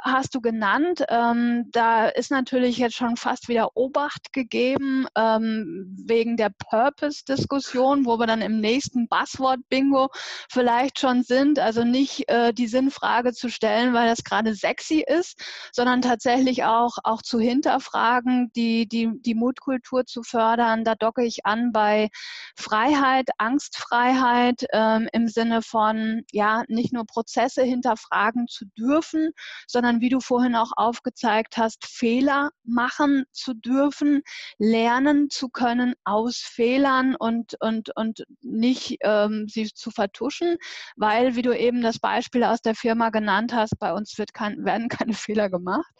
hast 0.00 0.34
du 0.34 0.40
genannt. 0.40 1.04
Ähm, 1.08 1.68
da 1.72 2.08
ist 2.08 2.30
natürlich 2.30 2.78
jetzt 2.78 2.96
schon 2.96 3.16
fast 3.16 3.48
wieder 3.48 3.76
Obacht 3.76 4.32
gegeben 4.32 5.06
ähm, 5.16 5.94
wegen 6.06 6.36
der 6.36 6.50
Purpose-Diskussion, 6.70 8.06
wo 8.06 8.18
wir 8.18 8.26
dann 8.26 8.40
im 8.40 8.60
nächsten 8.60 9.08
Buzzword-Bingo 9.08 10.08
vielleicht 10.50 10.98
schon 10.98 11.22
sind. 11.22 11.58
Also 11.58 11.84
nicht 11.84 12.28
äh, 12.28 12.52
die 12.54 12.68
Sinnfrage 12.68 13.32
zu 13.32 13.50
stellen, 13.50 13.92
weil 13.92 14.08
das 14.08 14.24
gerade 14.24 14.54
sexy 14.54 15.04
ist, 15.06 15.38
sondern 15.72 16.00
tatsächlich 16.00 16.64
auch, 16.64 16.96
auch 17.04 17.20
zu 17.20 17.38
hinterfragen, 17.38 18.50
die, 18.56 18.88
die, 18.88 19.10
die 19.20 19.34
Mutkultur 19.34 20.06
zu 20.06 20.22
fördern. 20.22 20.84
Da 20.84 20.94
docke 20.94 21.24
ich 21.24 21.44
an 21.44 21.72
bei 21.72 22.08
Freiheit, 22.56 23.28
Angstfreiheit 23.38 24.66
ähm, 24.72 25.08
im 25.12 25.28
Sinne 25.28 25.62
von, 25.62 26.22
ja, 26.32 26.62
nicht 26.68 26.92
nur 26.92 27.04
Prozesse 27.04 27.62
hinterfragen 27.62 28.46
zu 28.48 28.64
dürfen, 28.78 28.85
dürfen, 28.86 29.30
sondern 29.66 30.00
wie 30.00 30.08
du 30.08 30.20
vorhin 30.20 30.54
auch 30.54 30.72
aufgezeigt 30.76 31.56
hast, 31.56 31.86
Fehler 31.86 32.50
machen 32.64 33.24
zu 33.32 33.54
dürfen, 33.54 34.22
lernen 34.58 35.30
zu 35.30 35.48
können 35.48 35.94
aus 36.04 36.38
Fehlern 36.38 37.16
und, 37.16 37.56
und, 37.60 37.90
und 37.96 38.24
nicht 38.40 38.98
ähm, 39.02 39.46
sie 39.48 39.66
zu 39.72 39.90
vertuschen, 39.90 40.56
weil, 40.96 41.36
wie 41.36 41.42
du 41.42 41.56
eben 41.56 41.82
das 41.82 41.98
Beispiel 41.98 42.44
aus 42.44 42.62
der 42.62 42.74
Firma 42.74 43.10
genannt 43.10 43.52
hast, 43.52 43.78
bei 43.78 43.92
uns 43.92 44.16
wird 44.18 44.34
kein, 44.34 44.64
werden 44.64 44.88
keine 44.88 45.12
Fehler 45.14 45.50
gemacht. 45.50 45.90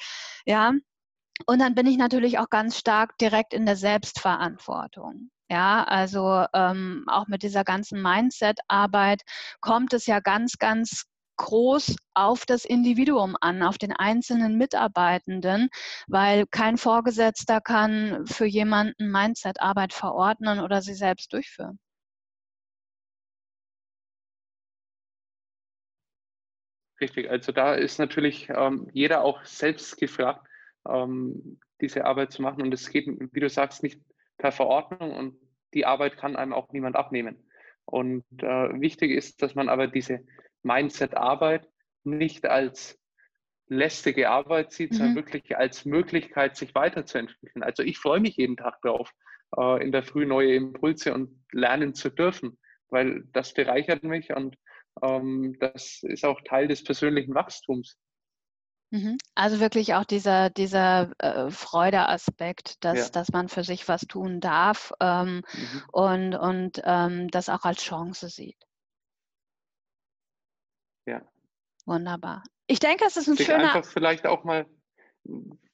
Ja, 0.46 0.72
und 1.46 1.58
dann 1.60 1.74
bin 1.74 1.86
ich 1.86 1.98
natürlich 1.98 2.38
auch 2.38 2.48
ganz 2.48 2.78
stark 2.78 3.18
direkt 3.18 3.52
in 3.52 3.66
der 3.66 3.76
Selbstverantwortung. 3.76 5.30
Ja, 5.48 5.84
also 5.84 6.44
ähm, 6.54 7.04
auch 7.06 7.28
mit 7.28 7.42
dieser 7.42 7.62
ganzen 7.62 8.02
Mindset-Arbeit 8.02 9.22
kommt 9.60 9.92
es 9.92 10.06
ja 10.06 10.18
ganz, 10.20 10.58
ganz 10.58 11.04
groß 11.36 11.96
auf 12.14 12.46
das 12.46 12.64
Individuum 12.64 13.36
an, 13.40 13.62
auf 13.62 13.78
den 13.78 13.92
einzelnen 13.92 14.56
Mitarbeitenden, 14.56 15.68
weil 16.08 16.46
kein 16.46 16.76
Vorgesetzter 16.78 17.60
kann 17.60 18.26
für 18.26 18.46
jemanden 18.46 19.10
Mindset-Arbeit 19.10 19.92
verordnen 19.92 20.60
oder 20.60 20.82
sie 20.82 20.94
selbst 20.94 21.32
durchführen. 21.32 21.78
Richtig, 27.00 27.30
also 27.30 27.52
da 27.52 27.74
ist 27.74 27.98
natürlich 27.98 28.48
ähm, 28.48 28.88
jeder 28.92 29.22
auch 29.22 29.44
selbst 29.44 29.98
gefragt, 29.98 30.46
ähm, 30.88 31.60
diese 31.80 32.06
Arbeit 32.06 32.32
zu 32.32 32.40
machen. 32.40 32.62
Und 32.62 32.72
es 32.72 32.88
geht, 32.90 33.06
wie 33.06 33.40
du 33.40 33.50
sagst, 33.50 33.82
nicht 33.82 34.00
per 34.38 34.50
Verordnung 34.52 35.12
und 35.12 35.38
die 35.74 35.84
Arbeit 35.84 36.16
kann 36.16 36.36
einem 36.36 36.54
auch 36.54 36.72
niemand 36.72 36.96
abnehmen. 36.96 37.36
Und 37.84 38.24
äh, 38.42 38.80
wichtig 38.80 39.12
ist, 39.12 39.42
dass 39.42 39.54
man 39.54 39.68
aber 39.68 39.86
diese 39.86 40.20
Mindset-Arbeit 40.66 41.68
nicht 42.04 42.46
als 42.46 42.98
lästige 43.68 44.30
Arbeit 44.30 44.72
sieht, 44.72 44.92
mhm. 44.92 44.96
sondern 44.96 45.16
wirklich 45.16 45.56
als 45.56 45.84
Möglichkeit, 45.84 46.56
sich 46.56 46.74
weiterzuentwickeln. 46.74 47.62
Also 47.62 47.82
ich 47.82 47.98
freue 47.98 48.20
mich 48.20 48.36
jeden 48.36 48.56
Tag 48.56 48.80
darauf, 48.82 49.10
äh, 49.56 49.82
in 49.82 49.92
der 49.92 50.02
Früh 50.02 50.26
neue 50.26 50.54
Impulse 50.54 51.14
und 51.14 51.44
lernen 51.52 51.94
zu 51.94 52.10
dürfen, 52.10 52.58
weil 52.88 53.24
das 53.32 53.54
bereichert 53.54 54.02
mich 54.04 54.32
und 54.32 54.56
ähm, 55.02 55.56
das 55.58 56.02
ist 56.02 56.24
auch 56.24 56.40
Teil 56.42 56.68
des 56.68 56.84
persönlichen 56.84 57.34
Wachstums. 57.34 57.98
Mhm. 58.90 59.18
Also 59.34 59.58
wirklich 59.58 59.94
auch 59.94 60.04
dieser, 60.04 60.48
dieser 60.50 61.10
äh, 61.18 61.50
Freudeaspekt, 61.50 62.84
dass, 62.84 62.98
ja. 62.98 63.08
dass 63.08 63.32
man 63.32 63.48
für 63.48 63.64
sich 63.64 63.88
was 63.88 64.02
tun 64.02 64.40
darf 64.40 64.92
ähm, 65.00 65.42
mhm. 65.52 65.82
und, 65.92 66.34
und 66.36 66.82
ähm, 66.84 67.28
das 67.28 67.48
auch 67.48 67.64
als 67.64 67.82
Chance 67.82 68.28
sieht. 68.28 68.56
Ja. 71.06 71.22
Wunderbar. 71.86 72.42
Ich 72.66 72.80
denke, 72.80 73.04
es 73.06 73.16
ist 73.16 73.28
ein 73.28 73.36
sich 73.36 73.46
schöner. 73.46 73.74
Einfach 73.74 73.90
vielleicht 73.90 74.26
auch 74.26 74.44
mal, 74.44 74.66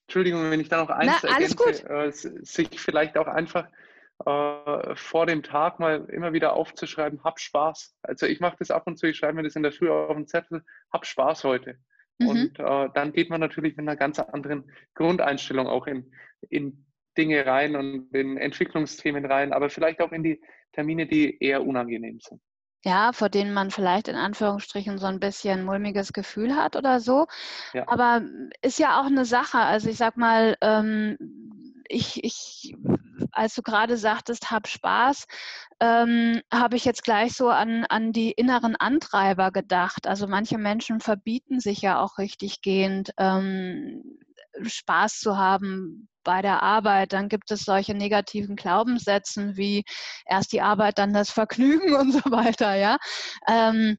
Entschuldigung, 0.03 0.51
wenn 0.51 0.61
ich 0.61 0.69
da 0.69 0.77
noch 0.77 0.91
eins 0.91 1.13
Na, 1.23 1.31
alles 1.31 1.55
ergänze, 1.55 1.89
äh, 1.89 2.45
sich 2.45 2.79
vielleicht 2.79 3.17
auch 3.17 3.27
einfach 3.27 3.67
äh, 4.27 4.95
vor 4.95 5.27
dem 5.27 5.43
Tag 5.43 5.81
mal 5.81 6.05
immer 6.11 6.35
wieder 6.35 6.53
aufzuschreiben, 6.53 7.25
hab 7.25 7.41
Spaß. 7.41 7.97
Also 8.03 8.27
ich 8.27 8.41
mache 8.41 8.57
das 8.59 8.71
ab 8.71 8.87
und 8.87 8.99
zu, 8.99 9.07
ich 9.07 9.17
schreibe 9.17 9.35
mir 9.35 9.43
das 9.43 9.57
in 9.57 9.63
der 9.63 9.73
Früh 9.73 9.91
auf 9.91 10.15
den 10.15 10.27
Zettel, 10.27 10.63
hab 10.93 11.07
Spaß 11.07 11.45
heute. 11.45 11.79
Mhm. 12.19 12.29
Und 12.29 12.59
äh, 12.61 12.89
dann 12.93 13.13
geht 13.13 13.31
man 13.31 13.41
natürlich 13.41 13.77
mit 13.77 13.89
einer 13.89 13.97
ganz 13.97 14.19
anderen 14.19 14.71
Grundeinstellung 14.95 15.67
auch 15.67 15.87
in, 15.87 16.13
in 16.51 16.85
Dinge 17.17 17.47
rein 17.47 17.75
und 17.75 18.15
in 18.15 18.37
Entwicklungsthemen 18.37 19.25
rein, 19.25 19.55
aber 19.55 19.71
vielleicht 19.71 20.03
auch 20.03 20.13
in 20.13 20.23
die 20.23 20.43
Termine, 20.73 21.07
die 21.07 21.39
eher 21.43 21.67
unangenehm 21.67 22.21
sind 22.21 22.41
ja, 22.85 23.13
vor 23.13 23.29
denen 23.29 23.53
man 23.53 23.71
vielleicht 23.71 24.09
in 24.09 24.17
Anführungsstrichen 24.17 24.99
so 24.99 25.07
ein 25.07 25.21
bisschen 25.21 25.65
mulmiges 25.65 26.13
Gefühl 26.13 26.57
hat 26.57 26.77
oder 26.77 27.01
so. 27.01 27.27
Ja. 27.73 27.85
Aber 27.87 28.23
ist 28.61 28.79
ja 28.79 29.01
auch 29.01 29.07
eine 29.07 29.25
Sache. 29.25 29.59
Also 29.59 29.89
ich 29.89 29.97
sag 29.97 30.17
mal, 30.17 30.57
ähm, 30.61 31.17
ich, 31.89 32.25
ich, 32.25 32.75
als 33.31 33.55
du 33.55 33.63
gerade 33.63 33.97
sagtest, 33.97 34.51
hab 34.51 34.67
Spaß, 34.67 35.27
ähm, 35.81 36.41
habe 36.53 36.77
ich 36.77 36.85
jetzt 36.85 37.05
gleich 37.05 37.35
so 37.35 37.51
an, 37.51 37.85
an 37.89 38.13
die 38.13 38.33
inneren 38.33 38.75
Antreiber 38.77 39.53
gedacht. 39.53 40.07
Also 40.07 40.27
manche 40.27 40.59
Menschen 40.59 41.01
verbieten 41.01 41.61
sich 41.61 41.83
ja 41.83 42.01
auch 42.01 42.19
richtig 42.19 42.63
gehend, 42.63 43.13
ähm, 43.19 44.19
Spaß 44.63 45.21
zu 45.21 45.37
haben 45.37 46.09
bei 46.25 46.43
der 46.43 46.63
Arbeit. 46.63 47.13
Dann 47.13 47.29
gibt 47.29 47.51
es 47.51 47.65
solche 47.65 47.95
negativen 47.95 48.57
Glaubenssätze 48.57 49.57
wie 49.57 49.85
erst 50.27 50.53
die 50.53 50.61
Arbeit, 50.61 50.99
dann 50.99 51.13
das 51.13 51.31
Vergnügen 51.31 51.95
und 52.01 52.13
so 52.13 52.31
weiter. 52.31 52.75
Ja. 52.75 52.99
Ähm, 53.49 53.99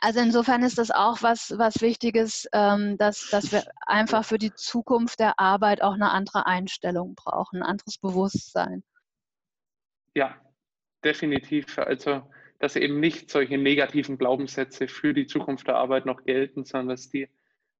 also 0.00 0.20
insofern 0.20 0.62
ist 0.62 0.78
das 0.78 0.90
auch 0.90 1.22
was, 1.22 1.54
was 1.56 1.80
Wichtiges, 1.80 2.48
ähm, 2.52 2.96
dass, 2.98 3.28
dass 3.30 3.52
wir 3.52 3.64
einfach 3.86 4.24
für 4.24 4.38
die 4.38 4.52
Zukunft 4.54 5.20
der 5.20 5.38
Arbeit 5.38 5.82
auch 5.82 5.94
eine 5.94 6.10
andere 6.10 6.46
Einstellung 6.46 7.14
brauchen, 7.14 7.62
ein 7.62 7.68
anderes 7.68 7.98
Bewusstsein. 7.98 8.82
Ja, 10.14 10.36
definitiv. 11.04 11.78
Also, 11.78 12.22
dass 12.58 12.76
eben 12.76 13.00
nicht 13.00 13.30
solche 13.30 13.58
negativen 13.58 14.18
Glaubenssätze 14.18 14.88
für 14.88 15.12
die 15.12 15.26
Zukunft 15.26 15.66
der 15.68 15.76
Arbeit 15.76 16.06
noch 16.06 16.24
gelten, 16.24 16.64
sondern 16.64 16.88
dass 16.88 17.10
die 17.10 17.28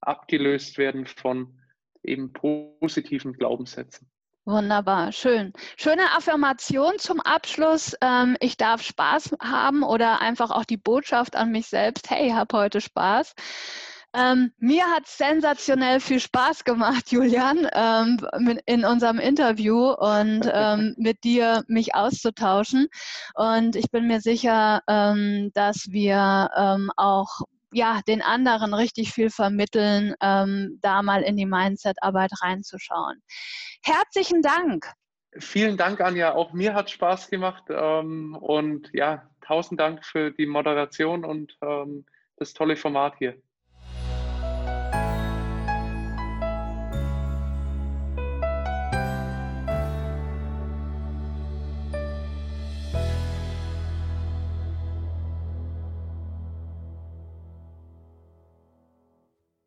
abgelöst 0.00 0.78
werden 0.78 1.06
von 1.06 1.58
eben 2.04 2.32
positiven 2.32 3.32
Glaubenssätzen. 3.32 4.08
Wunderbar, 4.46 5.10
schön. 5.12 5.54
Schöne 5.78 6.02
Affirmation 6.14 6.98
zum 6.98 7.20
Abschluss. 7.20 7.96
Ähm, 8.02 8.36
ich 8.40 8.58
darf 8.58 8.82
Spaß 8.82 9.36
haben 9.42 9.82
oder 9.82 10.20
einfach 10.20 10.50
auch 10.50 10.66
die 10.66 10.76
Botschaft 10.76 11.34
an 11.34 11.50
mich 11.50 11.66
selbst, 11.68 12.10
hey, 12.10 12.30
hab 12.30 12.52
heute 12.52 12.82
Spaß. 12.82 13.34
Ähm, 14.14 14.52
mir 14.58 14.84
hat 14.84 15.08
sensationell 15.08 15.98
viel 15.98 16.20
Spaß 16.20 16.64
gemacht, 16.64 17.10
Julian, 17.10 17.68
ähm, 17.72 18.18
in 18.66 18.84
unserem 18.84 19.18
Interview 19.18 19.92
und 19.92 20.42
ähm, 20.52 20.94
mit 20.98 21.24
dir 21.24 21.64
mich 21.66 21.94
auszutauschen. 21.94 22.88
Und 23.34 23.76
ich 23.76 23.90
bin 23.90 24.06
mir 24.06 24.20
sicher, 24.20 24.82
ähm, 24.88 25.50
dass 25.54 25.88
wir 25.90 26.50
ähm, 26.56 26.90
auch 26.96 27.40
ja, 27.74 28.00
den 28.06 28.22
anderen 28.22 28.72
richtig 28.72 29.12
viel 29.12 29.30
vermitteln, 29.30 30.14
ähm, 30.20 30.78
da 30.80 31.02
mal 31.02 31.22
in 31.22 31.36
die 31.36 31.46
Mindset-Arbeit 31.46 32.30
reinzuschauen. 32.40 33.20
Herzlichen 33.82 34.42
Dank. 34.42 34.86
Vielen 35.38 35.76
Dank, 35.76 36.00
Anja. 36.00 36.34
Auch 36.34 36.52
mir 36.52 36.74
hat 36.74 36.90
Spaß 36.90 37.28
gemacht. 37.28 37.64
Ähm, 37.68 38.36
und 38.40 38.90
ja, 38.92 39.28
tausend 39.40 39.80
Dank 39.80 40.04
für 40.04 40.30
die 40.30 40.46
Moderation 40.46 41.24
und 41.24 41.56
ähm, 41.62 42.06
das 42.36 42.54
tolle 42.54 42.76
Format 42.76 43.16
hier. 43.18 43.40